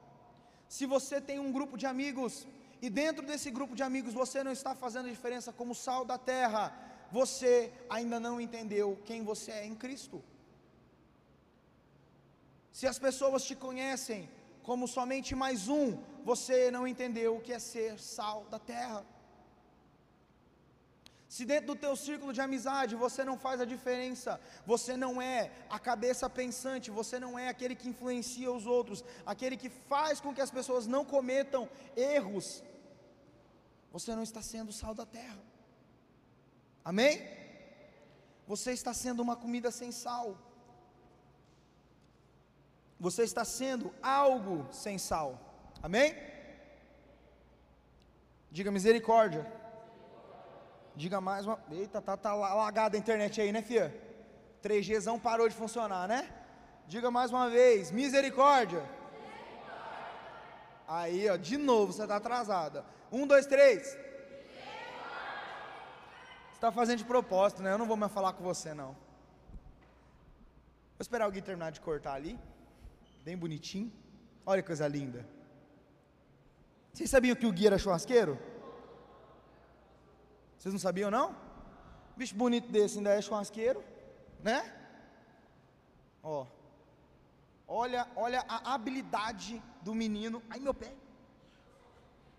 [0.68, 2.46] Se você tem um grupo de amigos
[2.80, 6.72] e dentro desse grupo de amigos você não está fazendo diferença como sal da terra,
[7.10, 10.22] você ainda não entendeu quem você é em Cristo.
[12.72, 14.28] Se as pessoas te conhecem
[14.68, 15.86] como somente mais um,
[16.24, 19.04] você não entendeu o que é ser sal da terra.
[21.34, 25.50] Se dentro do teu círculo de amizade você não faz a diferença, você não é
[25.76, 30.34] a cabeça pensante, você não é aquele que influencia os outros, aquele que faz com
[30.34, 32.62] que as pessoas não cometam erros,
[33.90, 35.42] você não está sendo sal da terra.
[36.84, 37.14] Amém?
[38.46, 40.36] Você está sendo uma comida sem sal.
[43.06, 45.30] Você está sendo algo sem sal.
[45.82, 46.14] Amém?
[48.48, 49.44] Diga misericórdia.
[50.94, 51.58] Diga mais uma.
[51.68, 53.92] Eita, tá, tá lagada a internet aí, né, filha?
[54.62, 56.32] 3Gzão parou de funcionar, né?
[56.86, 58.82] Diga mais uma vez: misericórdia.
[58.82, 59.82] misericórdia.
[60.86, 62.84] Aí, ó, de novo, você está atrasada.
[63.10, 63.82] Um, dois, três.
[63.82, 63.98] Você
[66.54, 67.72] está fazendo de propósito, né?
[67.72, 68.92] Eu não vou mais falar com você, não.
[70.94, 72.38] Vou esperar alguém terminar de cortar ali.
[73.24, 73.92] Bem bonitinho.
[74.44, 75.26] Olha que coisa linda.
[76.92, 78.38] Vocês sabiam que o Gui era churrasqueiro?
[80.58, 81.34] Vocês não sabiam não?
[82.16, 83.82] Bicho bonito desse ainda é churrasqueiro,
[84.42, 84.60] né?
[86.22, 86.46] Ó.
[87.66, 90.42] Olha, olha a habilidade do menino.
[90.50, 90.92] Ai meu pé.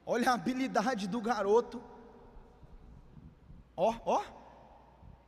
[0.05, 1.81] Olha a habilidade do garoto.
[3.75, 4.23] Ó, ó.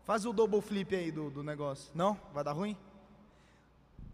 [0.03, 1.91] Faz o double flip aí do, do negócio.
[1.95, 2.19] Não?
[2.31, 2.77] Vai dar ruim?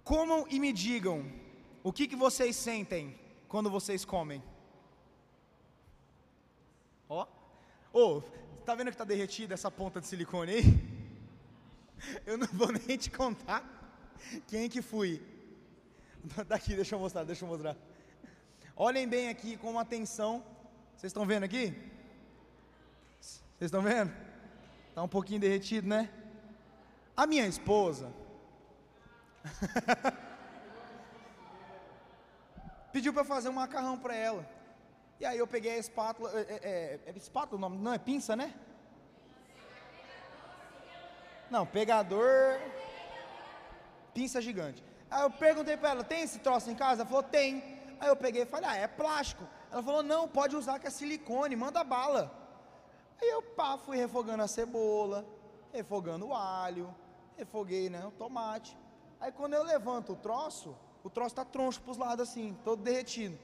[0.03, 1.25] Comam e me digam
[1.83, 4.41] o que, que vocês sentem quando vocês comem.
[7.09, 7.27] Ó.
[7.93, 8.21] Oh,
[8.61, 10.63] Está vendo que está derretida essa ponta de silicone aí?
[12.27, 13.65] Eu não vou nem te contar
[14.47, 15.19] quem que fui.
[16.47, 17.75] Daqui, deixa eu mostrar, deixa eu mostrar.
[18.75, 20.43] Olhem bem aqui com atenção.
[20.95, 21.73] Vocês estão vendo aqui?
[23.19, 24.13] Vocês estão vendo?
[24.89, 26.09] Está um pouquinho derretido, né?
[27.17, 28.13] A minha esposa
[32.91, 34.45] pediu para fazer um macarrão para ela.
[35.19, 37.97] E aí eu peguei a espátula, é, é, é, é espátula o nome, não é
[37.97, 38.53] pinça, né?
[41.49, 42.59] Não, pegador,
[44.13, 44.83] pinça gigante.
[45.09, 47.01] Aí eu perguntei para ela, tem esse troço em casa?
[47.01, 47.79] Ela falou, tem.
[47.99, 49.45] Aí eu peguei e falei, ah, é plástico.
[49.71, 52.31] Ela falou, não, pode usar que é silicone, manda bala.
[53.21, 55.25] Aí eu pá, fui refogando a cebola,
[55.71, 56.95] refogando o alho,
[57.37, 58.75] refoguei né, o tomate.
[59.21, 62.81] Aí quando eu levanto o troço, o troço está troncho para os lados assim, todo
[62.81, 63.37] derretido.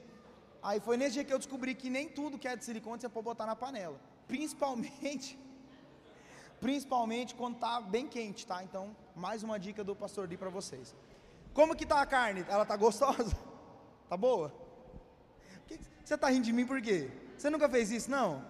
[0.60, 3.08] Aí foi nesse dia que eu descobri que nem tudo que é de silicone você
[3.08, 3.98] pode botar na panela.
[4.26, 5.38] Principalmente,
[6.60, 8.62] principalmente quando está bem quente, tá?
[8.62, 10.94] Então, mais uma dica do pastor Di para vocês.
[11.54, 12.44] Como que tá a carne?
[12.48, 13.36] Ela tá gostosa?
[14.08, 14.50] Tá boa?
[16.02, 17.10] Você está rindo de mim por quê?
[17.36, 18.42] Você nunca fez isso, não?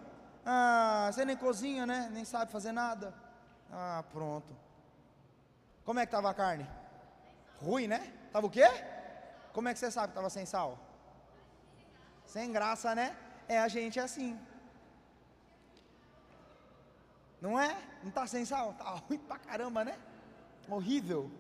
[0.46, 2.08] Ah, você nem cozinha, né?
[2.12, 3.12] Nem sabe fazer nada.
[3.68, 4.56] Ah, pronto.
[5.84, 6.64] Como é que estava a carne?
[7.60, 8.12] Ruim, né?
[8.32, 8.66] Tava o quê?
[9.52, 10.78] Como é que você sabe que estava sem sal?
[12.24, 13.16] Sem graça, né?
[13.48, 14.38] É, a gente é assim.
[17.40, 17.76] Não é?
[18.02, 18.74] Não está sem sal?
[18.74, 19.98] Tá ruim pra caramba, né?
[20.68, 21.30] Horrível.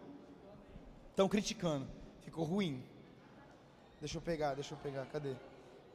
[1.10, 1.86] Estão criticando.
[2.22, 2.84] Ficou ruim.
[4.00, 5.06] Deixa eu pegar, deixa eu pegar.
[5.06, 5.34] Cadê?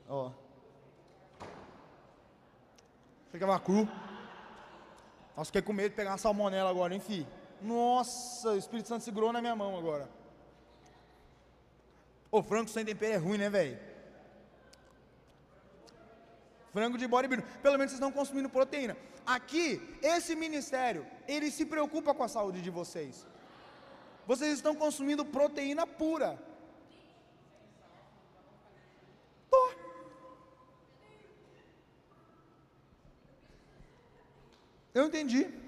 [0.08, 0.32] Ó.
[3.32, 3.88] Ficava cru.
[5.36, 7.26] Nossa, fiquei com medo de pegar uma salmonela agora, enfim.
[7.63, 10.10] Nossa, o Espírito Santo segurou na minha mão agora.
[12.30, 13.80] O frango sem tempero é ruim, né, velho?
[16.73, 17.47] Frango de bodybuilder.
[17.62, 18.97] Pelo menos vocês estão consumindo proteína.
[19.26, 23.26] Aqui, esse ministério, ele se preocupa com a saúde de vocês.
[24.28, 26.38] Vocês estão consumindo proteína pura.
[29.49, 29.71] Tô.
[34.93, 35.62] Eu entendi.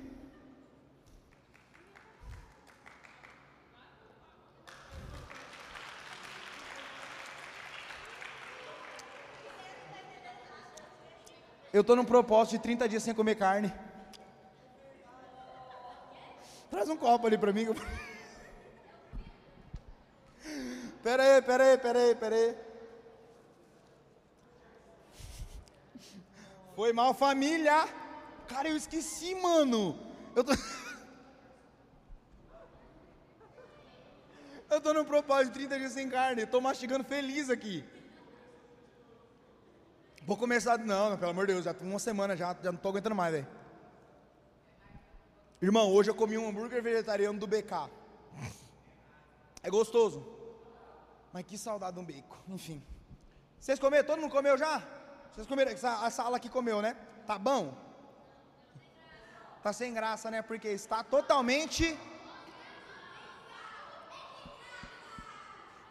[11.75, 13.69] Eu estou num propósito de 30 dias sem comer carne.
[16.71, 17.67] Traz um copo ali para mim.
[21.03, 22.55] Pera aí, pera aí, pera aí, pera aí.
[26.77, 27.89] Foi mal, família.
[28.47, 29.99] Cara, eu esqueci, mano.
[30.33, 30.53] Eu tô.
[34.69, 36.45] Eu tô num propósito de 30 dias sem carne.
[36.45, 37.83] Tô mastigando feliz aqui.
[40.25, 40.79] Vou começar.
[40.79, 43.31] Não, pelo amor de Deus, já tô uma semana já, já não tô aguentando mais,
[43.31, 43.47] velho.
[45.61, 47.89] Irmão, hoje eu comi um hambúrguer vegetariano do BK.
[49.61, 50.25] É gostoso.
[51.31, 52.37] Mas que saudade de um bacon.
[52.47, 52.83] Enfim.
[53.59, 54.05] Vocês comeram?
[54.05, 54.81] Todo mundo comeu já?
[55.31, 56.95] Vocês comeram, a sala aqui comeu, né?
[57.27, 57.73] Tá bom?
[59.61, 60.41] Tá sem graça, né?
[60.41, 61.97] Porque está totalmente.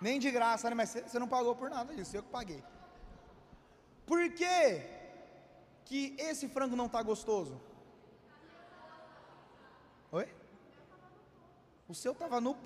[0.00, 0.74] Nem de graça, né?
[0.74, 2.62] Mas você não pagou por nada disso, eu que paguei.
[4.06, 4.82] Por que
[5.84, 7.60] que esse frango não tá gostoso?
[10.12, 10.28] Oi?
[11.88, 12.56] O seu tava no.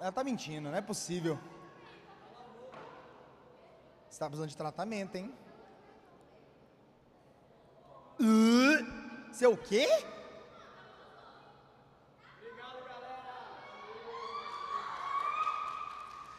[0.00, 1.38] Ela tá mentindo, não é possível.
[4.08, 5.34] Você tá precisando de tratamento, hein?
[8.20, 9.86] Uh, seu quê?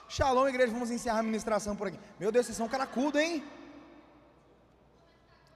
[0.07, 1.99] Shalom, igreja, vamos encerrar a ministração por aqui.
[2.19, 3.43] Meu Deus, vocês são caracudo, hein?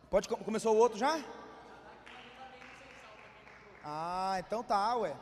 [0.10, 1.22] Pode, co- começou o outro já?
[3.84, 5.16] Ah, então tá, ué.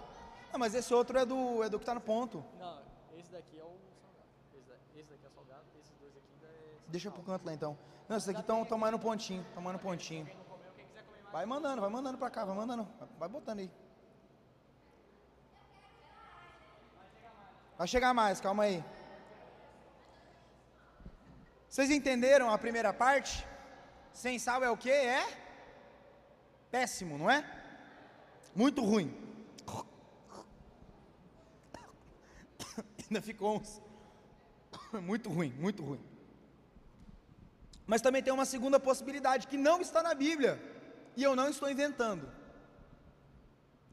[0.51, 2.43] Não, mas esse outro é do, é do que tá no ponto.
[2.59, 2.81] Não,
[3.17, 4.25] esse daqui é o salgado.
[4.55, 6.77] Esse, da- esse daqui é salgado, esses dois aqui ainda é.
[6.87, 7.77] Deixa pro canto lá então.
[8.07, 10.27] Não, esses aqui estão mais no pontinho, estão mais no pontinho.
[11.31, 12.87] Vai mandando, vai mandando pra cá, vai mandando.
[13.19, 13.71] Vai botando aí.
[17.77, 18.83] Vai chegar mais, calma aí.
[21.67, 23.45] Vocês entenderam a primeira parte?
[24.15, 24.89] Sem sal é o que?
[24.89, 25.21] É
[26.71, 27.43] péssimo, não é?
[28.53, 29.13] Muito ruim.
[33.03, 33.81] Ainda ficou uns.
[35.11, 35.99] Muito ruim, muito ruim.
[37.85, 40.57] Mas também tem uma segunda possibilidade que não está na Bíblia.
[41.17, 42.23] E eu não estou inventando.
[42.23, 42.31] O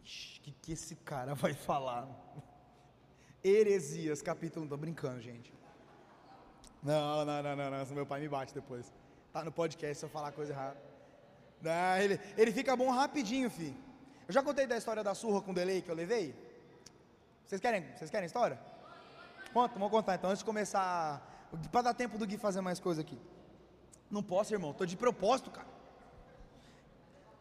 [0.05, 2.09] que, que esse cara vai falar?
[3.43, 4.69] Heresias, capítulo.
[4.69, 5.53] Tô brincando, gente.
[6.83, 7.87] Não, não, não, não, não.
[7.87, 8.93] Meu pai me bate depois.
[9.33, 10.77] Tá no podcast se eu falar coisa errada.
[11.61, 13.75] Não, ele, ele fica bom rapidinho, fi.
[14.29, 16.35] Eu já contei da história da surra com delay que eu levei?
[17.47, 18.59] Vocês querem, vocês querem história?
[19.53, 21.29] Conta, vamos contar então, antes de começar.
[21.71, 23.19] Para dar tempo do Gui fazer mais coisa aqui.
[24.11, 25.69] Não posso, irmão, tô de propósito, cara.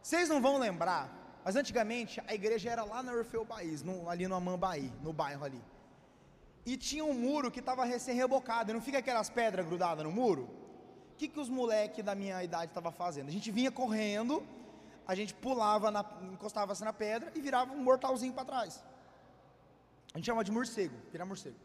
[0.01, 1.09] Vocês não vão lembrar,
[1.43, 5.45] mas antigamente a igreja era lá na Orfeu Baís, no, ali no Amambaí, no bairro
[5.45, 5.63] ali.
[6.65, 10.60] E tinha um muro que estava recém-rebocado, não fica aquelas pedras grudadas no muro?
[11.21, 13.27] Que, que os moleques da minha idade estavam fazendo?
[13.27, 14.43] A gente vinha correndo,
[15.05, 16.03] a gente pulava, na,
[16.33, 18.83] encostava-se na pedra e virava um mortalzinho para trás.
[20.11, 21.55] A gente chama de morcego, virar morcego.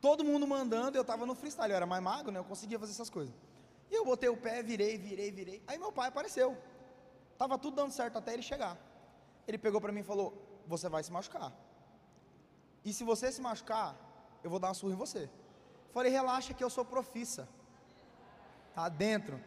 [0.00, 2.40] Todo mundo mandando, eu estava no freestyle, eu era mais magro, né?
[2.40, 3.32] Eu conseguia fazer essas coisas.
[3.92, 5.62] E eu botei o pé, virei, virei, virei.
[5.64, 6.58] Aí meu pai apareceu.
[7.38, 8.76] Tava tudo dando certo até ele chegar.
[9.46, 10.34] Ele pegou para mim e falou:
[10.66, 11.52] "Você vai se machucar.
[12.84, 13.94] E se você se machucar,
[14.42, 15.30] eu vou dar uma surra em você."
[15.92, 17.48] Falei: "Relaxa que eu sou profissa."
[18.78, 19.40] Tá dentro.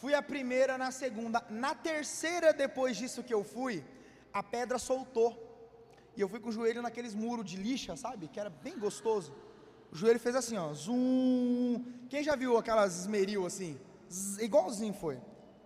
[0.00, 3.84] Fui a primeira na segunda, na terceira depois disso que eu fui,
[4.32, 5.30] a pedra soltou.
[6.16, 8.26] E eu fui com o joelho naqueles muros de lixa, sabe?
[8.26, 9.32] Que era bem gostoso.
[9.92, 11.84] O joelho fez assim, ó, zoom.
[12.10, 13.78] Quem já viu aquelas esmeril assim?
[14.10, 15.20] Zzz, igualzinho foi.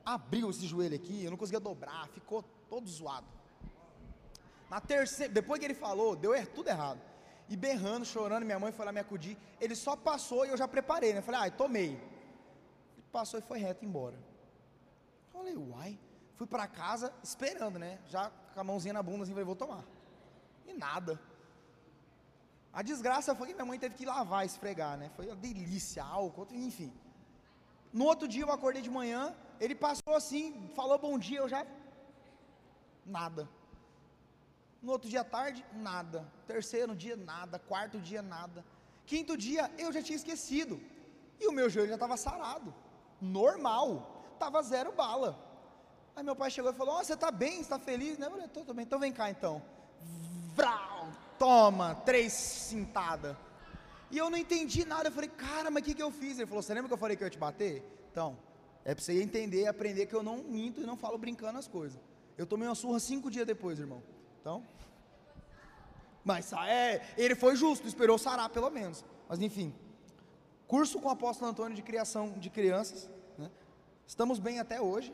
[0.05, 3.27] Abriu esse joelho aqui, eu não conseguia dobrar, ficou todo zoado.
[4.69, 7.01] Na terceira, depois que ele falou, deu er- tudo errado.
[7.49, 9.39] E berrando, chorando, minha mãe foi lá me acudir.
[9.59, 11.23] Ele só passou e eu já preparei, né?
[11.23, 11.99] Falei, ai, tomei.
[13.13, 14.19] Passou e foi reto embora.
[15.33, 15.99] Falei, uai.
[16.37, 17.99] Fui pra casa esperando, né?
[18.07, 19.85] Já com a mãozinha na bunda assim, falei, vou tomar.
[20.67, 21.21] E nada.
[22.73, 25.11] A desgraça foi que minha mãe teve que lavar, esfregar, né?
[25.17, 26.93] Foi uma delícia, álcool, enfim.
[27.93, 31.67] No outro dia eu acordei de manhã, ele passou assim, falou bom dia, eu já.
[33.05, 33.49] Nada.
[34.81, 36.27] No outro dia à tarde, nada.
[36.47, 37.59] Terceiro dia, nada.
[37.59, 38.65] Quarto dia, nada.
[39.05, 40.81] Quinto dia, eu já tinha esquecido.
[41.41, 42.73] E o meu joelho já estava sarado.
[43.21, 44.37] Normal.
[44.39, 45.39] Tava zero bala.
[46.17, 47.63] Aí meu pai chegou e falou: Ó, você tá bem?
[47.63, 48.19] Você tá feliz?
[48.19, 48.27] Né?
[48.27, 48.85] Eu falei: tô, bem.
[48.85, 49.63] Então vem cá então.
[50.55, 51.09] Vrau!
[51.39, 53.37] Toma, três cintadas.
[54.11, 55.09] E eu não entendi nada.
[55.09, 56.39] Eu falei: Cara, mas o que, que eu fiz?
[56.39, 57.83] Ele falou: Você lembra que eu falei que eu ia te bater?
[58.11, 58.37] Então,
[58.85, 61.69] é pra você entender e aprender que eu não minto e não falo brincando as
[61.69, 62.01] coisas.
[62.37, 64.03] Eu tomei uma surra cinco dias depois, irmão.
[64.41, 64.65] Então.
[66.25, 69.05] Mas é, ele foi justo, esperou sarar pelo menos.
[69.29, 69.75] Mas enfim.
[70.71, 73.11] Curso com o apóstolo Antônio de criação de crianças.
[73.37, 73.51] né?
[74.07, 75.13] Estamos bem até hoje.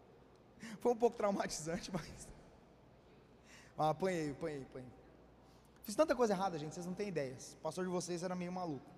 [0.80, 2.26] Foi um pouco traumatizante, mas.
[3.76, 4.88] Ah, apanhei, apanhei, apanhei.
[5.82, 7.52] Fiz tanta coisa errada, gente, vocês não têm ideias.
[7.58, 8.90] O pastor de vocês era meio maluco.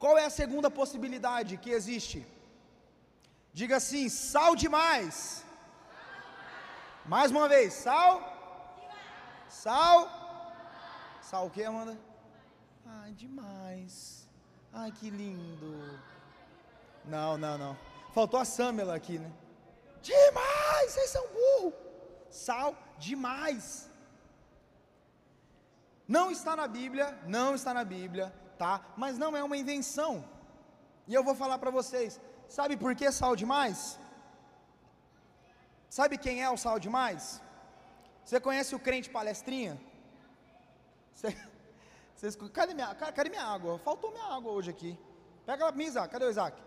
[0.00, 2.26] Qual é a segunda possibilidade que existe?
[3.52, 5.44] Diga assim: sal demais.
[7.04, 8.20] Mais uma vez, sal.
[9.48, 10.10] Sal.
[11.22, 11.96] Sal o que, Amanda?
[12.84, 14.15] Ai, demais.
[14.82, 15.72] Ai, que lindo.
[17.14, 17.74] Não, não, não.
[18.16, 19.30] Faltou a Samela aqui, né?
[20.02, 21.72] Demais, vocês são burro.
[22.30, 22.70] Sal
[23.06, 23.90] demais.
[26.06, 28.74] Não está na Bíblia, não está na Bíblia, tá?
[28.96, 30.12] Mas não é uma invenção.
[31.08, 33.98] E eu vou falar para vocês, Sabe por que sal demais?
[35.88, 37.40] Sabe quem é o sal demais?
[38.24, 39.80] Você conhece o crente palestrinha?
[41.12, 41.36] Você,
[42.16, 43.78] vocês, cadê, minha, cadê minha água?
[43.78, 44.98] Faltou minha água hoje aqui.
[45.44, 46.10] Pega ela pra mim, Isaac.
[46.10, 46.60] Cadê o Isaac?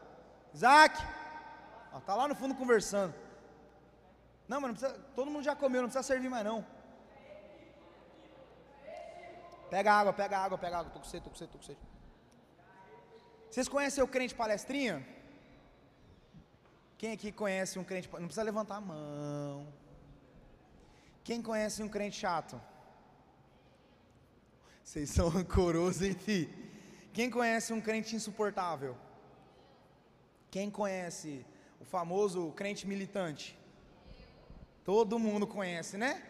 [0.53, 0.95] Isaac!
[1.91, 3.15] Ah, tá lá no fundo conversando.
[4.47, 6.63] Não, mas precisa, todo mundo já comeu, não precisa servir mais não.
[9.71, 10.91] Pega água, pega água, pega água.
[10.91, 11.79] Tô com sede, tô com sede, tô com sede.
[13.49, 15.05] Vocês conhecem o crente palestrinha?
[16.97, 18.07] Quem aqui conhece um crente?
[18.11, 19.67] Não precisa levantar a mão.
[21.23, 22.61] Quem conhece um crente chato?
[24.89, 26.49] Vocês são rancorosos, enfim.
[27.13, 28.97] Quem conhece um crente insuportável?
[30.49, 31.45] Quem conhece
[31.79, 33.55] o famoso crente militante?
[34.83, 36.23] Todo mundo conhece, né?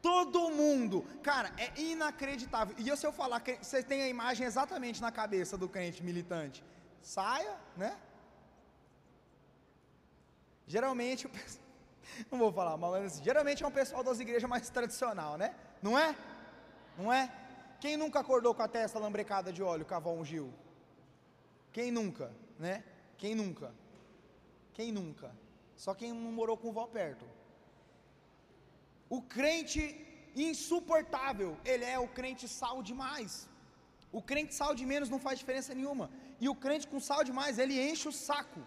[0.00, 1.04] Todo mundo.
[1.22, 2.74] Cara, é inacreditável.
[2.78, 6.64] E se eu falar que você tem a imagem exatamente na cabeça do crente militante?
[7.02, 7.98] Saia, né?
[10.66, 11.28] Geralmente,
[12.32, 15.54] não vou falar mal, mas geralmente é um pessoal das igrejas mais tradicional, né?
[15.82, 16.16] Não é?
[16.96, 17.43] Não é?
[17.84, 20.46] Quem nunca acordou com a testa lambrecada de óleo, cavão ungiu?
[21.70, 22.26] Quem nunca,
[22.64, 22.76] né?
[23.18, 23.68] Quem nunca?
[24.76, 25.28] Quem nunca?
[25.82, 27.26] Só quem não morou com vó perto.
[29.16, 29.82] O crente
[30.34, 33.32] insuportável, ele é o crente sal demais.
[34.10, 36.08] O crente sal de menos não faz diferença nenhuma.
[36.40, 38.62] E o crente com sal demais, ele enche o saco.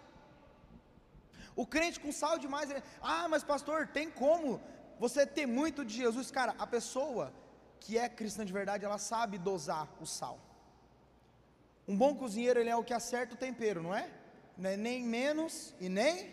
[1.56, 4.60] O crente com sal demais, ele, ah, mas pastor, tem como
[5.04, 6.30] você ter muito de Jesus?
[6.30, 7.32] Cara, a pessoa
[7.80, 10.38] que é cristã de verdade, ela sabe dosar o sal.
[11.86, 14.10] Um bom cozinheiro, ele é o que acerta o tempero, não é?
[14.56, 16.30] Não é nem menos e nem.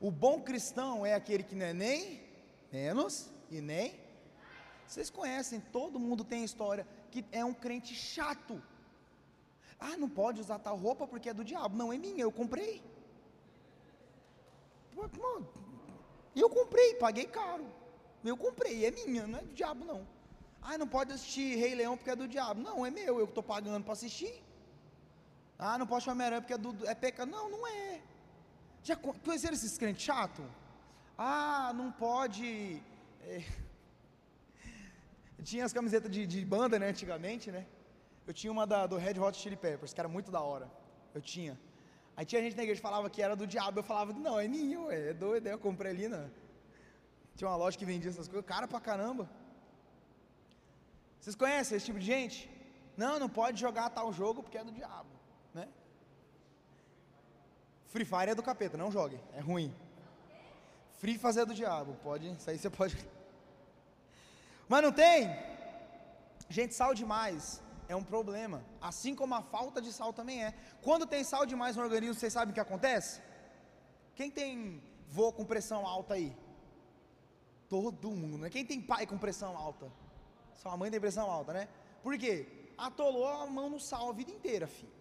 [0.00, 2.22] O bom cristão é aquele que não é nem
[2.72, 3.98] menos e nem.
[4.86, 8.62] Vocês conhecem, todo mundo tem história que é um crente chato.
[9.78, 11.76] Ah, não pode usar tal roupa porque é do diabo.
[11.76, 12.82] Não, é minha, eu comprei.
[16.34, 17.66] E eu comprei, paguei caro.
[18.28, 20.06] Eu comprei, é minha, não é do diabo não.
[20.62, 22.60] Ah, não pode assistir Rei Leão porque é do diabo.
[22.60, 24.42] Não, é meu, eu estou pagando para assistir.
[25.58, 27.30] Ah, não pode chamar Homem-Aranha porque é, do, é pecado.
[27.30, 28.00] Não, não é.
[28.82, 30.42] Já conheceram esses crentes chato?
[31.16, 32.82] Ah, não pode.
[33.22, 33.42] É...
[35.42, 37.66] Tinha as camisetas de, de, banda, né, antigamente, né?
[38.26, 40.68] Eu tinha uma da, do Red Hot Chili Peppers, que era muito da hora.
[41.14, 41.56] Eu tinha.
[42.16, 43.78] Aí tinha gente na igreja que falava que era do diabo.
[43.78, 45.46] Eu falava, não, é minha, é doido.
[45.46, 46.28] Eu comprei ali na.
[47.36, 49.28] Tinha uma loja que vendia essas coisas, cara pra caramba.
[51.20, 52.50] Vocês conhecem esse tipo de gente?
[52.96, 55.10] Não, não pode jogar tal jogo porque é do diabo,
[55.52, 55.68] né?
[57.86, 59.74] Free Fire é do capeta, não jogue, é ruim.
[60.98, 62.96] Free fazer é do diabo, pode, isso aí você pode.
[64.66, 65.28] Mas não tem?
[66.48, 70.54] Gente, sal demais é um problema, assim como a falta de sal também é.
[70.80, 73.20] Quando tem sal demais no organismo, vocês sabem o que acontece?
[74.14, 76.34] Quem tem vô com pressão alta aí?
[77.68, 78.50] Todo mundo, né?
[78.50, 79.90] Quem tem pai com pressão alta?
[80.54, 81.68] Sua mãe tem pressão alta, né?
[82.02, 82.46] Por quê?
[82.78, 84.92] Atolou a mão no sal a vida inteira, filho.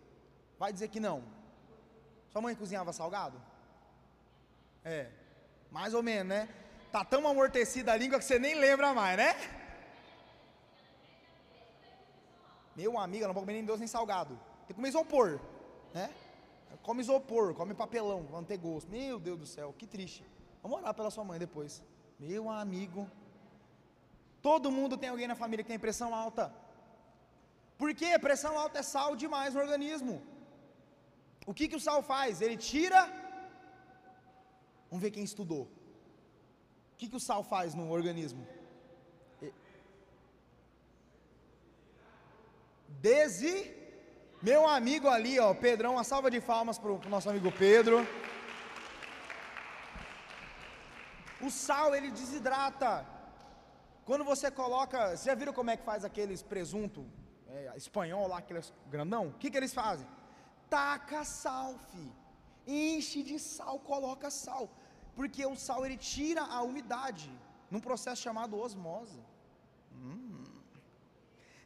[0.58, 1.24] Vai dizer que não.
[2.30, 3.42] Sua mãe cozinhava salgado?
[4.84, 5.10] É,
[5.72, 6.50] mais ou menos, né?
[6.92, 9.36] Tá tão amortecida a língua que você nem lembra mais, né?
[12.76, 14.36] Meu amigo, ela não pode comer nem doce nem salgado.
[14.60, 15.40] Tem que comer isopor,
[15.94, 16.14] né?
[16.84, 18.90] Come isopor, come papelão, não ter gosto.
[18.90, 20.26] Meu Deus do céu, que triste.
[20.62, 21.82] Vamos orar pela sua mãe depois.
[22.20, 23.10] Meu amigo.
[24.42, 26.54] Todo mundo tem alguém na família que tem pressão alta.
[27.78, 28.18] Por quê?
[28.18, 30.22] Pressão alta é sal demais no organismo.
[31.46, 32.42] O que, que o sal faz?
[32.42, 33.02] Ele tira.
[34.90, 35.64] Vamos ver quem estudou.
[36.94, 38.48] O que, que o sal faz no organismo?
[42.88, 43.58] Desi.
[44.42, 48.08] Meu amigo ali, ó, Pedrão, uma salva de palmas para o nosso amigo Pedro.
[51.46, 53.06] O sal ele desidrata.
[54.08, 57.06] Quando você coloca, vocês já viram como é que faz aqueles presunto
[57.48, 59.28] é, espanhol lá, aqueles grandão?
[59.28, 60.08] O que, que eles fazem?
[60.70, 62.12] Taca sal, fi.
[62.68, 64.70] Enche de sal, coloca sal.
[65.16, 67.32] Porque o sal ele tira a umidade
[67.70, 69.22] num processo chamado osmose.
[69.94, 70.44] Hum.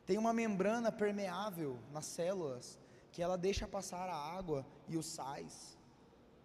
[0.06, 2.80] Tem uma membrana permeável nas células
[3.12, 5.78] que ela deixa passar a água e os sais.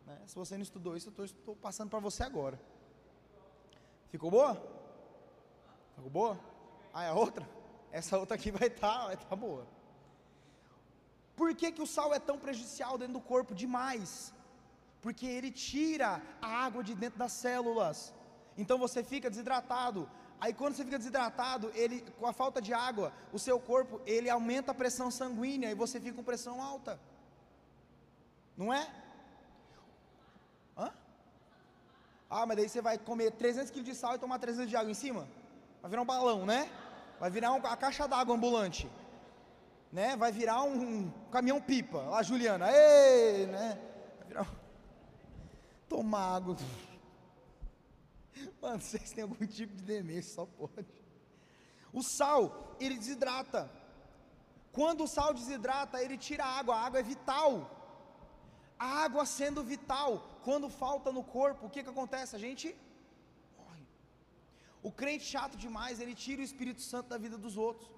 [0.07, 0.19] Né?
[0.27, 2.59] Se você não estudou isso, eu estou passando para você agora.
[4.15, 4.55] Ficou boa?
[5.97, 6.41] Ficou boa?
[6.93, 7.45] Ah, é a outra?
[7.91, 9.67] Essa outra aqui vai estar tá, vai tá boa.
[11.35, 13.53] Por que, que o sal é tão prejudicial dentro do corpo?
[13.53, 14.33] Demais.
[15.03, 18.15] Porque ele tira a água de dentro das células.
[18.57, 20.09] Então você fica desidratado.
[20.41, 24.31] Aí quando você fica desidratado, ele com a falta de água, o seu corpo, ele
[24.31, 27.01] aumenta a pressão sanguínea e você fica com pressão alta.
[28.57, 28.89] Não é?
[32.37, 34.91] Ah, mas daí você vai comer 300 kg de sal e tomar 300 de água
[34.91, 35.29] em cima?
[35.81, 36.69] Vai virar um balão, né?
[37.21, 38.91] Vai virar um, a caixa d'água ambulante.
[39.93, 40.17] Né?
[40.17, 41.99] Vai virar um, um caminhão pipa.
[41.99, 42.67] Lá, Juliana.
[42.73, 43.79] Ei, né?
[44.19, 44.57] Vai virar um...
[45.89, 46.57] Tomar água.
[48.61, 50.89] Mano, vocês têm algum tipo de demência, só pode.
[51.93, 53.71] O sal, ele desidrata.
[54.73, 56.75] Quando o sal desidrata, ele tira a água.
[56.75, 57.71] A água é vital.
[58.77, 62.33] A água sendo vital, quando falta no corpo, o que, que acontece?
[62.39, 62.67] A gente
[63.59, 63.85] morre.
[64.89, 67.91] O crente chato demais, ele tira o Espírito Santo da vida dos outros.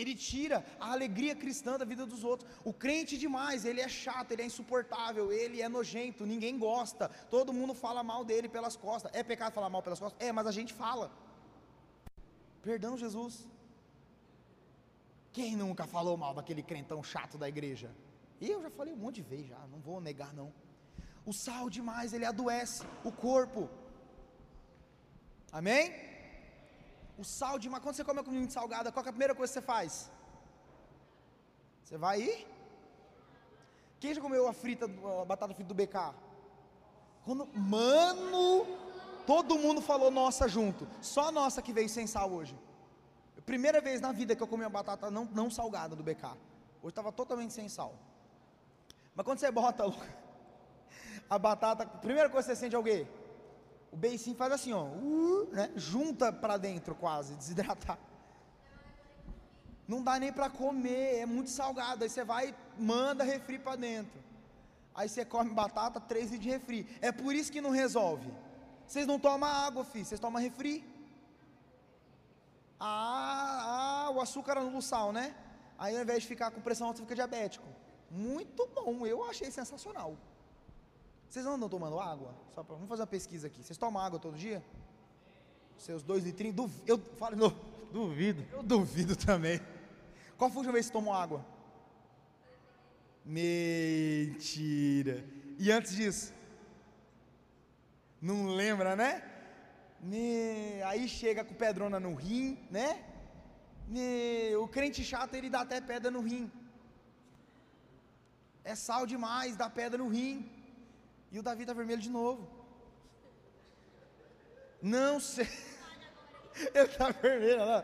[0.00, 2.50] Ele tira a alegria cristã da vida dos outros.
[2.70, 7.08] O crente demais, ele é chato, ele é insuportável, ele é nojento, ninguém gosta.
[7.34, 9.12] Todo mundo fala mal dele pelas costas.
[9.14, 10.20] É pecado falar mal pelas costas?
[10.26, 11.12] É, mas a gente fala.
[12.60, 13.46] Perdão, Jesus.
[15.32, 17.90] Quem nunca falou mal daquele crentão chato da igreja?
[18.40, 20.52] Eu já falei um monte de vezes já, não vou negar não.
[21.24, 23.68] O sal demais, ele adoece o corpo.
[25.50, 25.92] Amém?
[27.16, 29.60] O sal demais, quando você come uma comida salgada, qual é a primeira coisa que
[29.60, 30.10] você faz?
[31.84, 32.46] Você vai ir?
[34.00, 34.86] Quem já comeu a frita,
[35.22, 35.96] a batata frita do BK?
[37.24, 38.66] Quando, mano,
[39.26, 40.86] todo mundo falou nossa junto.
[41.00, 42.58] Só a nossa que veio sem sal hoje.
[43.46, 46.24] Primeira vez na vida que eu comi uma batata não, não salgada do BK.
[46.82, 47.94] Hoje estava totalmente sem sal.
[49.14, 49.84] Mas quando você bota
[51.28, 53.06] a batata, a primeira coisa que você sente é o quê?
[53.92, 55.70] O beicinho faz assim, ó, uh, né?
[55.76, 57.98] junta para dentro quase, desidratar.
[59.86, 62.04] Não dá nem para comer, é muito salgado.
[62.04, 64.18] Aí você vai, manda refri para dentro.
[64.94, 66.86] Aí você come batata, três de refri.
[67.00, 68.32] É por isso que não resolve.
[68.86, 70.84] Vocês não tomam água, filho, vocês tomam refri.
[72.78, 75.34] Ah, ah, o açúcar anula o sal, né?
[75.78, 77.66] Aí ao invés de ficar com pressão alta, você fica diabético.
[78.10, 80.16] Muito bom, eu achei sensacional.
[81.34, 82.32] Vocês andam tomando água?
[82.54, 83.60] Só pra, vamos fazer uma pesquisa aqui.
[83.60, 84.64] Vocês tomam água todo dia?
[85.76, 86.54] Seus dois litrinhos?
[86.54, 87.50] Duv, eu falo,
[87.92, 88.46] duvido.
[88.52, 89.60] Eu duvido também.
[90.38, 91.44] Qual foi a última vez que você tomou água?
[93.24, 95.24] Mentira.
[95.58, 96.32] E antes disso?
[98.22, 99.20] Não lembra, né?
[100.00, 103.04] Me, aí chega com pedrona no rim, né?
[103.88, 106.48] Me, o crente chato ele dá até pedra no rim.
[108.62, 110.53] É sal demais, dá pedra no rim.
[111.34, 112.42] E o Davi está vermelho de novo.
[114.96, 115.48] Não sei.
[116.76, 117.80] Ele está vermelho lá.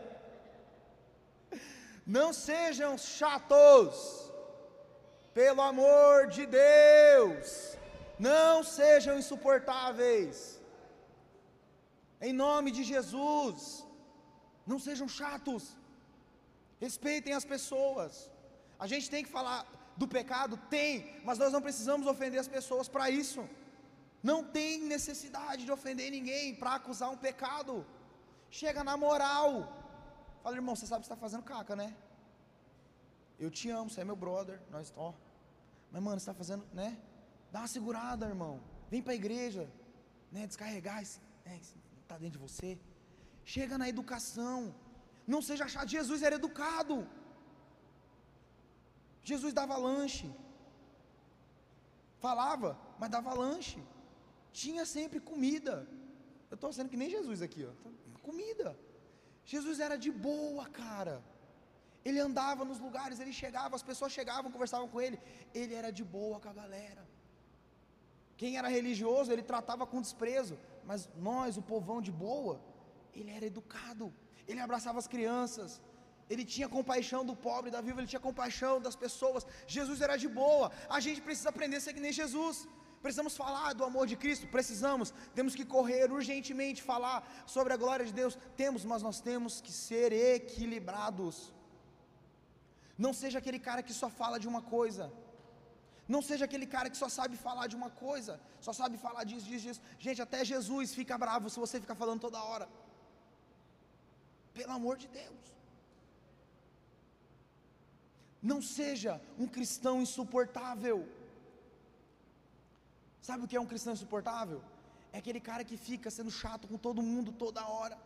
[2.17, 3.97] Não sejam chatos.
[5.39, 7.49] Pelo amor de Deus.
[8.29, 10.37] Não sejam insuportáveis.
[12.21, 13.85] Em nome de Jesus.
[14.65, 15.63] Não sejam chatos.
[16.85, 18.31] Respeitem as pessoas.
[18.79, 19.61] A gente tem que falar,
[19.97, 20.57] do pecado?
[20.69, 23.47] Tem, mas nós não precisamos ofender as pessoas para isso.
[24.23, 27.85] Não tem necessidade de ofender ninguém para acusar um pecado.
[28.49, 29.49] Chega na moral.
[30.43, 31.95] Fala, irmão, você sabe que está fazendo caca, né?
[33.39, 34.59] Eu te amo, você é meu brother.
[34.69, 35.13] Nós, ó.
[35.91, 36.97] Mas, mano, você está fazendo, né?
[37.51, 38.61] Dá uma segurada, irmão.
[38.89, 39.69] Vem para a igreja,
[40.31, 40.45] né?
[40.45, 41.59] Descarregar esse, né?
[42.01, 42.79] Está dentro de você.
[43.43, 44.75] Chega na educação.
[45.25, 45.89] Não seja chato.
[45.89, 47.07] Jesus era educado.
[49.23, 50.29] Jesus dava lanche.
[52.19, 53.81] Falava, mas dava lanche.
[54.51, 55.87] Tinha sempre comida.
[56.49, 57.73] Eu estou sendo que nem Jesus aqui, ó.
[58.21, 58.77] Comida.
[59.45, 61.23] Jesus era de boa, cara.
[62.03, 65.19] Ele andava nos lugares, ele chegava, as pessoas chegavam, conversavam com ele.
[65.53, 67.07] Ele era de boa com a galera.
[68.37, 70.57] Quem era religioso, ele tratava com desprezo.
[70.83, 72.59] Mas nós, o povão de boa,
[73.13, 74.11] ele era educado.
[74.47, 75.79] Ele abraçava as crianças
[76.31, 79.45] ele tinha compaixão do pobre, da viúva, ele tinha compaixão das pessoas.
[79.77, 80.67] Jesus era de boa.
[80.97, 82.57] A gente precisa aprender a ser que nem Jesus.
[83.05, 85.07] Precisamos falar do amor de Cristo, precisamos,
[85.37, 87.17] temos que correr urgentemente falar
[87.55, 88.37] sobre a glória de Deus.
[88.61, 91.37] Temos, mas nós temos que ser equilibrados.
[93.05, 95.05] Não seja aquele cara que só fala de uma coisa.
[96.13, 98.33] Não seja aquele cara que só sabe falar de uma coisa,
[98.67, 99.81] só sabe falar disso, disso, disso.
[100.05, 102.67] Gente, até Jesus fica bravo se você ficar falando toda hora.
[104.57, 105.60] Pelo amor de Deus.
[108.41, 111.07] Não seja um cristão insuportável.
[113.21, 114.61] Sabe o que é um cristão insuportável?
[115.13, 117.97] É aquele cara que fica sendo chato com todo mundo toda hora.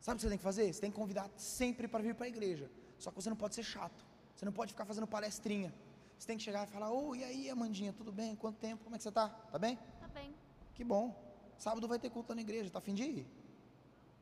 [0.00, 0.72] Sabe o que você tem que fazer?
[0.72, 2.70] Você tem que convidar sempre para vir para a igreja.
[2.98, 4.06] Só que você não pode ser chato.
[4.34, 5.74] Você não pode ficar fazendo palestrinha.
[6.18, 8.36] Você tem que chegar e falar: Ô, oh, e aí, Amandinha, tudo bem?
[8.36, 8.84] Quanto tempo?
[8.84, 9.28] Como é que você está?
[9.28, 9.76] Tá bem?
[10.00, 10.34] Tá bem.
[10.74, 11.14] Que bom.
[11.58, 12.70] Sábado vai ter culto na igreja.
[12.70, 13.26] Tá afim de ir?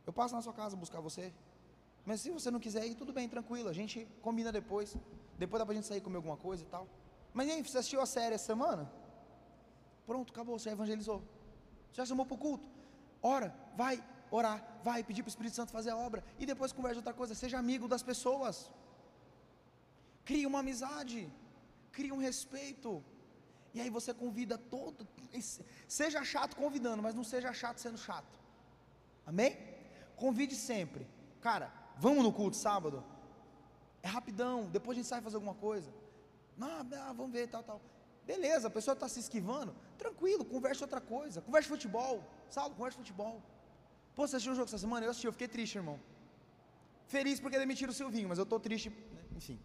[0.06, 1.32] Eu passo na sua casa buscar você.
[2.06, 3.68] Mas se você não quiser ir, tudo bem, tranquilo.
[3.68, 4.96] A gente combina depois.
[5.36, 6.88] Depois dá pra gente sair comer alguma coisa e tal.
[7.34, 8.90] Mas e aí, você assistiu a série essa semana?
[10.06, 11.18] Pronto, acabou, você já evangelizou.
[11.90, 12.68] Você já chamou para o culto.
[13.20, 16.22] Ora, vai orar, vai pedir para o Espírito Santo fazer a obra.
[16.38, 17.34] E depois conversa outra coisa.
[17.34, 18.70] Seja amigo das pessoas.
[20.24, 21.28] Crie uma amizade.
[21.90, 23.04] Crie um respeito.
[23.74, 25.06] E aí você convida todo.
[25.88, 28.38] Seja chato convidando, mas não seja chato sendo chato.
[29.26, 29.58] Amém?
[30.14, 31.06] Convide sempre.
[31.40, 33.02] Cara, vamos no culto sábado?
[34.02, 35.90] É rapidão, depois a gente sai fazer alguma coisa.
[36.56, 37.80] Não, ah, vamos ver, tal, tal.
[38.24, 41.40] Beleza, a pessoa está se esquivando, tranquilo, converse outra coisa.
[41.40, 43.42] Converse futebol, Saulo, converse futebol.
[44.14, 45.04] Pô, você assistiu um jogo essa semana?
[45.06, 45.98] Eu assisti, eu fiquei triste, irmão.
[47.06, 49.22] Feliz porque demitiram o Silvinho, mas eu estou triste, né?
[49.36, 49.58] enfim.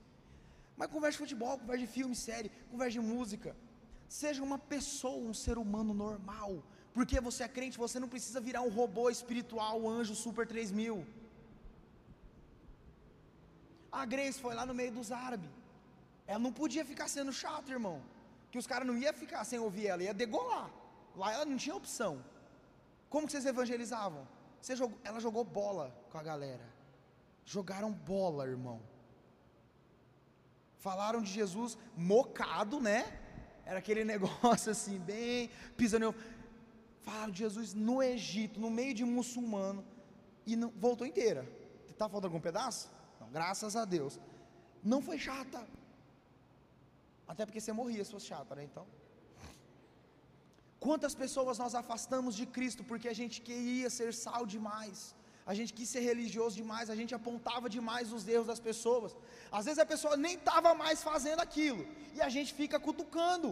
[0.77, 3.55] Mas converse futebol, converse de filme, série, converse de música.
[4.07, 6.63] Seja uma pessoa, um ser humano normal.
[6.93, 11.05] Porque você é crente, você não precisa virar um robô espiritual, um anjo super 3000.
[13.91, 15.49] A Grace foi lá no meio dos árabes.
[16.25, 18.01] Ela não podia ficar sendo chata, irmão.
[18.49, 20.69] Que os caras não iam ficar sem ouvir ela, ia degolar.
[21.15, 22.23] Lá ela não tinha opção.
[23.09, 24.27] Como que vocês evangelizavam?
[24.61, 26.65] Você jogou, ela jogou bola com a galera.
[27.45, 28.81] Jogaram bola, irmão.
[30.77, 33.19] Falaram de Jesus mocado, né?
[33.65, 36.15] Era aquele negócio assim, bem pisando.
[37.01, 39.83] Falaram de Jesus no Egito, no meio de muçulmano,
[40.45, 41.47] e não, voltou inteira.
[41.89, 42.89] Está faltando algum pedaço?
[43.21, 44.13] Não, graças a Deus.
[44.91, 45.61] Não foi chata.
[47.31, 48.63] Até porque você morria se fosse chata, né?
[48.69, 48.85] Então.
[50.85, 54.99] Quantas pessoas nós afastamos de Cristo porque a gente queria ser sal demais,
[55.51, 59.11] a gente quis ser religioso demais, a gente apontava demais os erros das pessoas.
[59.57, 61.83] Às vezes a pessoa nem estava mais fazendo aquilo
[62.15, 63.51] e a gente fica cutucando.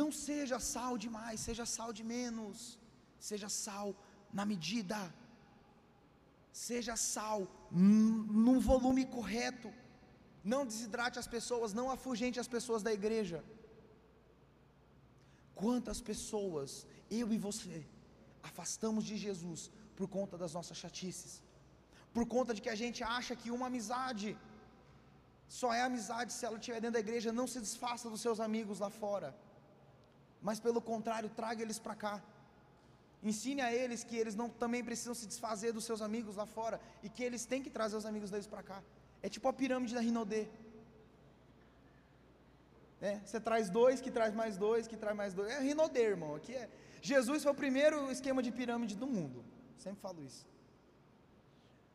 [0.00, 2.58] Não seja sal demais, seja sal de menos,
[3.30, 3.88] seja sal
[4.38, 5.00] na medida,
[6.64, 7.40] seja sal
[7.70, 9.70] num volume correto.
[10.52, 13.38] Não desidrate as pessoas, não afugente as pessoas da igreja.
[15.62, 16.70] Quantas pessoas,
[17.20, 17.78] eu e você,
[18.50, 19.60] afastamos de Jesus
[19.98, 21.32] por conta das nossas chatices,
[22.14, 24.30] por conta de que a gente acha que uma amizade
[25.58, 28.78] só é amizade se ela estiver dentro da igreja, não se desfaça dos seus amigos
[28.84, 29.28] lá fora,
[30.48, 32.14] mas pelo contrário, traga eles para cá.
[33.22, 36.80] Ensine a eles que eles não também precisam se desfazer dos seus amigos lá fora
[37.02, 38.82] e que eles têm que trazer os amigos deles para cá.
[39.22, 40.46] É tipo a pirâmide da Rinodê.
[43.00, 45.50] É, você traz dois, que traz mais dois, que traz mais dois.
[45.50, 46.34] É Rinodê, irmão.
[46.34, 46.68] Aqui é.
[47.02, 49.44] Jesus foi o primeiro esquema de pirâmide do mundo.
[49.78, 50.46] Sempre falo isso.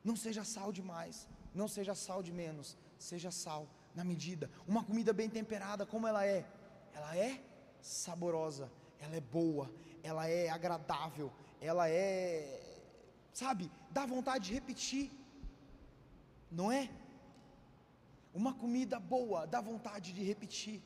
[0.04, 4.50] Não seja sal demais, não seja sal de menos, seja sal na medida.
[4.68, 6.46] Uma comida bem temperada, como ela é?
[6.94, 7.42] Ela é
[7.82, 9.72] saborosa, ela é boa,
[10.04, 12.62] ela é agradável, ela é,
[13.34, 15.12] sabe, dá vontade de repetir,
[16.52, 16.90] não é?
[18.34, 20.82] Uma comida boa dá vontade de repetir.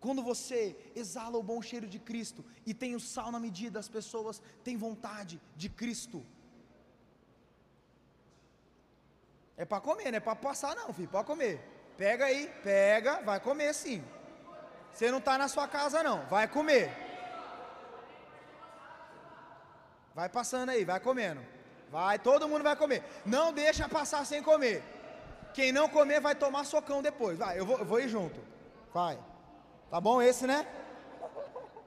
[0.00, 3.88] Quando você exala o bom cheiro de Cristo e tem o sal na medida, as
[3.88, 6.24] pessoas têm vontade de Cristo.
[9.56, 11.60] É para comer, não é para passar não, filho, pode comer.
[11.96, 14.04] Pega aí, pega, vai comer sim.
[14.92, 17.07] Você não está na sua casa não, vai comer.
[20.18, 21.40] Vai passando aí, vai comendo.
[21.92, 23.04] Vai, todo mundo vai comer.
[23.24, 24.82] Não deixa passar sem comer.
[25.54, 27.38] Quem não comer vai tomar socão depois.
[27.38, 28.40] Vai, eu vou, eu vou ir junto.
[28.92, 29.16] Vai.
[29.88, 30.66] Tá bom esse, né?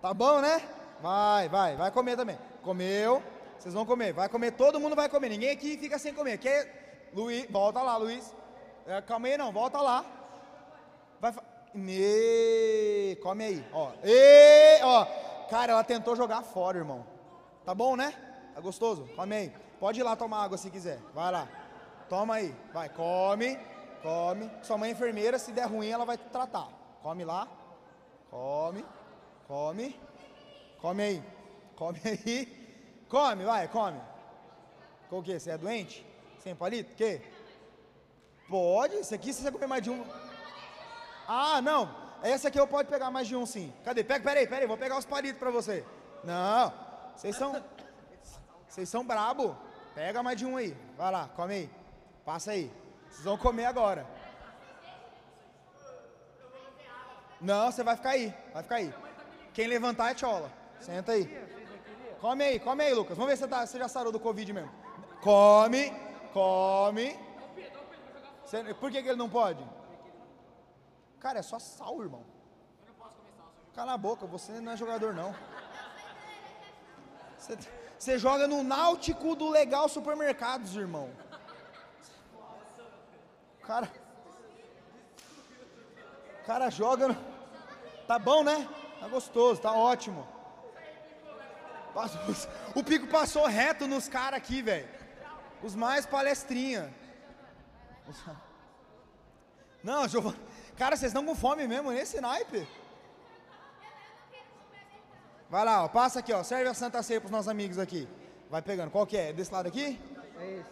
[0.02, 0.62] Tá bom, né?
[1.02, 2.40] Vai, vai, vai comer também.
[2.64, 3.22] Comeu.
[3.60, 4.14] Vocês vão comer.
[4.14, 5.28] Vai comer, todo mundo vai comer.
[5.28, 6.32] Ninguém aqui fica sem comer.
[6.32, 8.34] Aqui é Luiz, volta lá, Luiz.
[8.88, 10.06] É, calma aí não, volta lá.
[11.20, 11.34] Vai
[11.74, 13.18] Me...
[13.22, 13.92] come aí, ó.
[14.06, 15.06] E, ó.
[15.50, 17.11] Cara, ela tentou jogar fora, irmão.
[17.72, 18.14] Tá bom, né?
[18.54, 19.08] Tá gostoso?
[19.16, 19.54] Come aí.
[19.80, 21.00] Pode ir lá tomar água se quiser.
[21.14, 21.48] Vai lá.
[22.10, 23.58] Toma aí, vai, come,
[24.04, 24.52] come.
[24.62, 26.68] Sua mãe é enfermeira, se der ruim, ela vai tratar.
[27.02, 27.48] Come lá,
[28.30, 28.86] come,
[29.48, 29.98] come,
[30.82, 31.24] come aí,
[31.78, 34.02] come aí, come, vai, come.
[35.10, 35.40] Com o que?
[35.40, 36.06] Você é doente?
[36.40, 36.94] Sem palito?
[36.94, 37.22] Que?
[38.50, 40.06] Pode, esse aqui se você comer mais de um.
[41.26, 41.90] Ah, não,
[42.22, 43.74] esse aqui eu pode pegar mais de um sim.
[43.86, 44.04] Cadê?
[44.04, 45.86] Pega, peraí, peraí, vou pegar os palitos pra você.
[46.26, 46.81] Não,
[47.22, 47.64] vocês são.
[48.68, 49.56] Vocês são brabo.
[49.94, 50.76] Pega mais de um aí.
[50.98, 51.70] Vai lá, come aí.
[52.26, 52.74] Passa aí.
[53.08, 54.08] Vocês vão comer agora.
[57.40, 58.34] Não, você vai ficar aí.
[58.52, 58.92] Vai ficar aí.
[59.54, 60.52] Quem levantar é chola.
[60.80, 61.28] Senta aí.
[62.20, 63.16] Come aí, come aí, Lucas.
[63.16, 64.72] Vamos ver se você, tá, você já sarou do Covid mesmo.
[65.22, 65.94] Come,
[66.34, 67.20] come.
[68.44, 69.64] Você, por que, que ele não pode?
[71.20, 72.24] Cara, é só sal, irmão.
[73.76, 75.36] Cala a boca, você não é jogador, não.
[77.52, 81.10] Você, você joga no Náutico do Legal Supermercados, irmão
[83.72, 83.90] cara.
[86.46, 87.08] cara joga.
[87.10, 87.18] no-
[88.08, 88.68] Tá bom, né?
[89.00, 90.28] Tá gostoso, tá ótimo.
[92.76, 94.90] O pico passou reto nos caras aqui, velho.
[95.62, 96.94] Os mais palestrinha.
[99.84, 100.38] Não, Giovana.
[100.78, 102.68] Cara, vocês estão com fome mesmo nesse naipe?
[105.52, 106.42] Vai lá, ó, passa aqui, ó.
[106.44, 108.08] Serve a Santa Ceia pros nossos amigos aqui.
[108.50, 108.90] Vai pegando.
[108.90, 109.34] Qual que é?
[109.34, 110.00] Desse lado aqui?
[110.40, 110.70] É esse.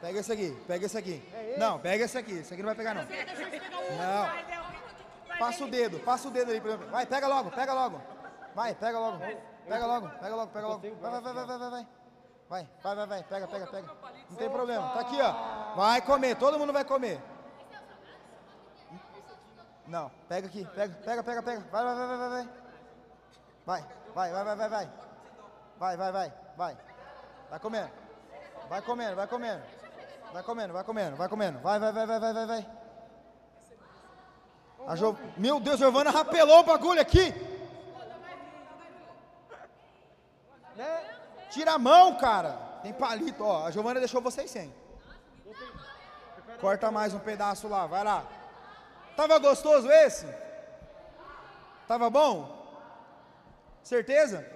[0.00, 1.22] Pega esse aqui, pega esse aqui.
[1.58, 2.32] Não, pega esse aqui.
[2.38, 3.02] Esse aqui não vai pegar, não.
[3.02, 5.38] Não.
[5.38, 6.60] Passa o dedo, passa o dedo aí.
[6.60, 8.00] pra- Vai, pega logo, pega logo.
[8.54, 9.18] Vai, pega logo.
[9.68, 10.80] Pega logo, pega logo, pega logo.
[11.00, 11.86] Vai, vai, vai, vai, vai, vai, vai.
[12.48, 13.22] Vai, vai, vai, vai.
[13.22, 13.88] Pega, pega, pega.
[14.30, 14.88] Não tem problema.
[14.94, 15.74] Tá aqui, ó.
[15.76, 17.20] Vai comer, todo mundo vai comer.
[19.86, 21.60] Não, pega aqui, pega, pega, pega, pega.
[21.70, 22.48] Vai, vai, vai, vai, vai,
[23.66, 23.84] vai.
[24.14, 24.90] Vai, vai, vai, vai, vai, vai.
[25.78, 26.12] Vai, vai,
[26.56, 26.76] vai,
[27.50, 27.58] vai.
[27.60, 27.90] Comendo.
[28.68, 29.62] Vai comendo, vai comendo.
[30.32, 31.58] Vai comendo, vai comendo, vai comendo.
[31.60, 32.66] Vai, vai, vai, vai, vai, vai, vai.
[34.86, 37.34] A Jo- Meu Deus, a Giovana rapelou o bagulho aqui.
[41.50, 42.52] Tira a mão, cara.
[42.82, 43.66] Tem palito, ó.
[43.66, 44.74] A Giovana deixou vocês sem.
[46.60, 48.24] Corta mais um pedaço lá, vai lá.
[49.16, 50.26] Tava gostoso esse?
[51.86, 52.61] Tava bom?
[53.82, 54.46] Certeza?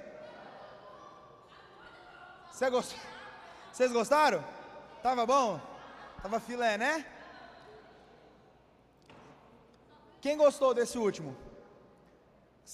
[2.53, 2.99] Você gostou?
[3.73, 4.43] Vocês gostaram?
[5.03, 5.61] Tava bom?
[6.23, 7.05] Tava filé, né?
[10.21, 11.37] Quem gostou desse último?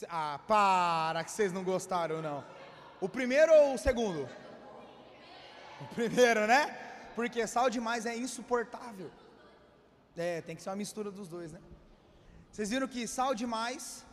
[0.09, 2.45] Ah, para que vocês não gostaram não.
[3.01, 4.29] O primeiro ou o segundo?
[5.81, 6.63] O primeiro, né?
[7.15, 9.11] Porque sal demais é insuportável.
[10.17, 11.61] É, tem que ser uma mistura dos dois, né?
[12.51, 14.07] Vocês viram que sal demais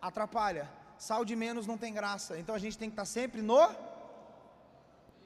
[0.00, 2.38] atrapalha, sal de menos não tem graça.
[2.38, 3.68] Então a gente tem que estar sempre no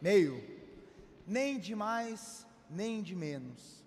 [0.00, 0.42] meio.
[1.26, 3.84] Nem de mais, nem de menos.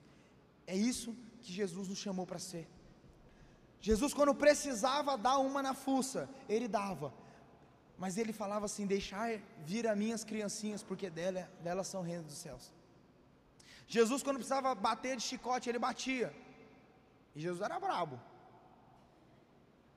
[0.66, 2.68] É isso que Jesus nos chamou para ser.
[3.82, 7.14] Jesus, quando precisava dar uma na fuça, ele dava.
[7.98, 12.24] Mas ele falava assim: Deixar vir a minhas criancinhas, porque dela, delas são o reino
[12.24, 12.72] dos céus.
[13.88, 16.34] Jesus, quando precisava bater de chicote, ele batia.
[17.36, 18.20] E Jesus era brabo.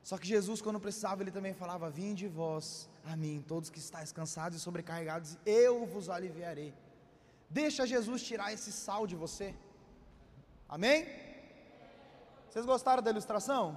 [0.09, 4.13] Só que Jesus, quando precisava, ele também falava: Vinde vós a mim, todos que estáis
[4.13, 6.73] cansados e sobrecarregados, eu vos aliviarei.
[7.51, 9.53] Deixa Jesus tirar esse sal de você.
[10.69, 11.09] Amém?
[12.49, 13.77] Vocês gostaram da ilustração?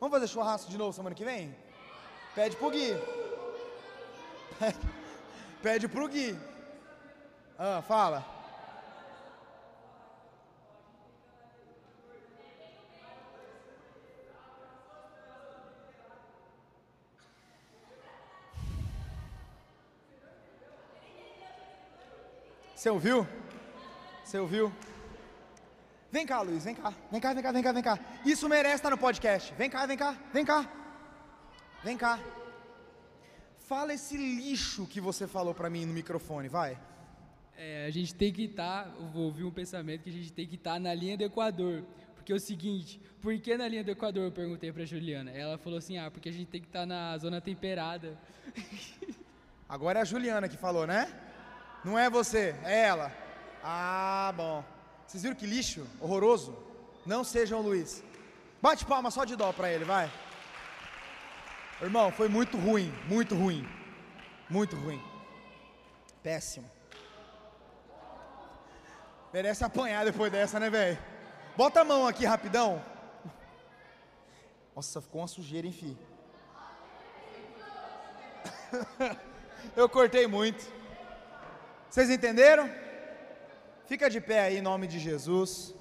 [0.00, 1.54] Vamos fazer churrasco de novo semana que vem?
[2.34, 2.90] Pede pro Gui.
[4.58, 4.78] Pede,
[5.62, 6.36] pede pro Gui.
[7.56, 8.33] Ah, fala.
[22.84, 23.26] Você ouviu?
[24.22, 24.70] Você ouviu?
[26.12, 26.92] Vem cá, Luiz, vem cá.
[27.10, 27.98] Vem cá, vem cá, vem cá, vem cá.
[28.26, 29.54] Isso merece estar no podcast.
[29.54, 30.70] Vem cá, vem cá, vem cá.
[31.82, 32.20] Vem cá.
[33.60, 36.78] Fala esse lixo que você falou pra mim no microfone, vai.
[37.56, 40.46] É, a gente tem que estar, eu vou ouvir um pensamento que a gente tem
[40.46, 41.82] que estar na linha do Equador.
[42.14, 44.24] Porque é o seguinte, por que na linha do Equador?
[44.24, 45.30] Eu perguntei pra Juliana.
[45.30, 48.18] Ela falou assim: ah, porque a gente tem que estar na zona temperada.
[49.66, 51.08] Agora é a Juliana que falou, né?
[51.84, 53.12] Não é você, é ela.
[53.62, 54.64] Ah, bom.
[55.06, 56.56] Vocês viram que lixo horroroso?
[57.04, 58.02] Não sejam Luiz.
[58.62, 60.10] Bate palma só de dó pra ele, vai.
[61.82, 63.68] Irmão, foi muito ruim, muito ruim.
[64.48, 65.02] Muito ruim.
[66.22, 66.70] Péssimo.
[69.32, 70.98] Merece apanhar depois dessa, né, velho?
[71.56, 72.82] Bota a mão aqui rapidão.
[74.74, 75.98] Nossa, ficou uma sujeira, enfim.
[79.76, 80.64] Eu cortei muito.
[81.94, 82.68] Vocês entenderam?
[83.86, 85.72] Fica de pé aí em nome de Jesus.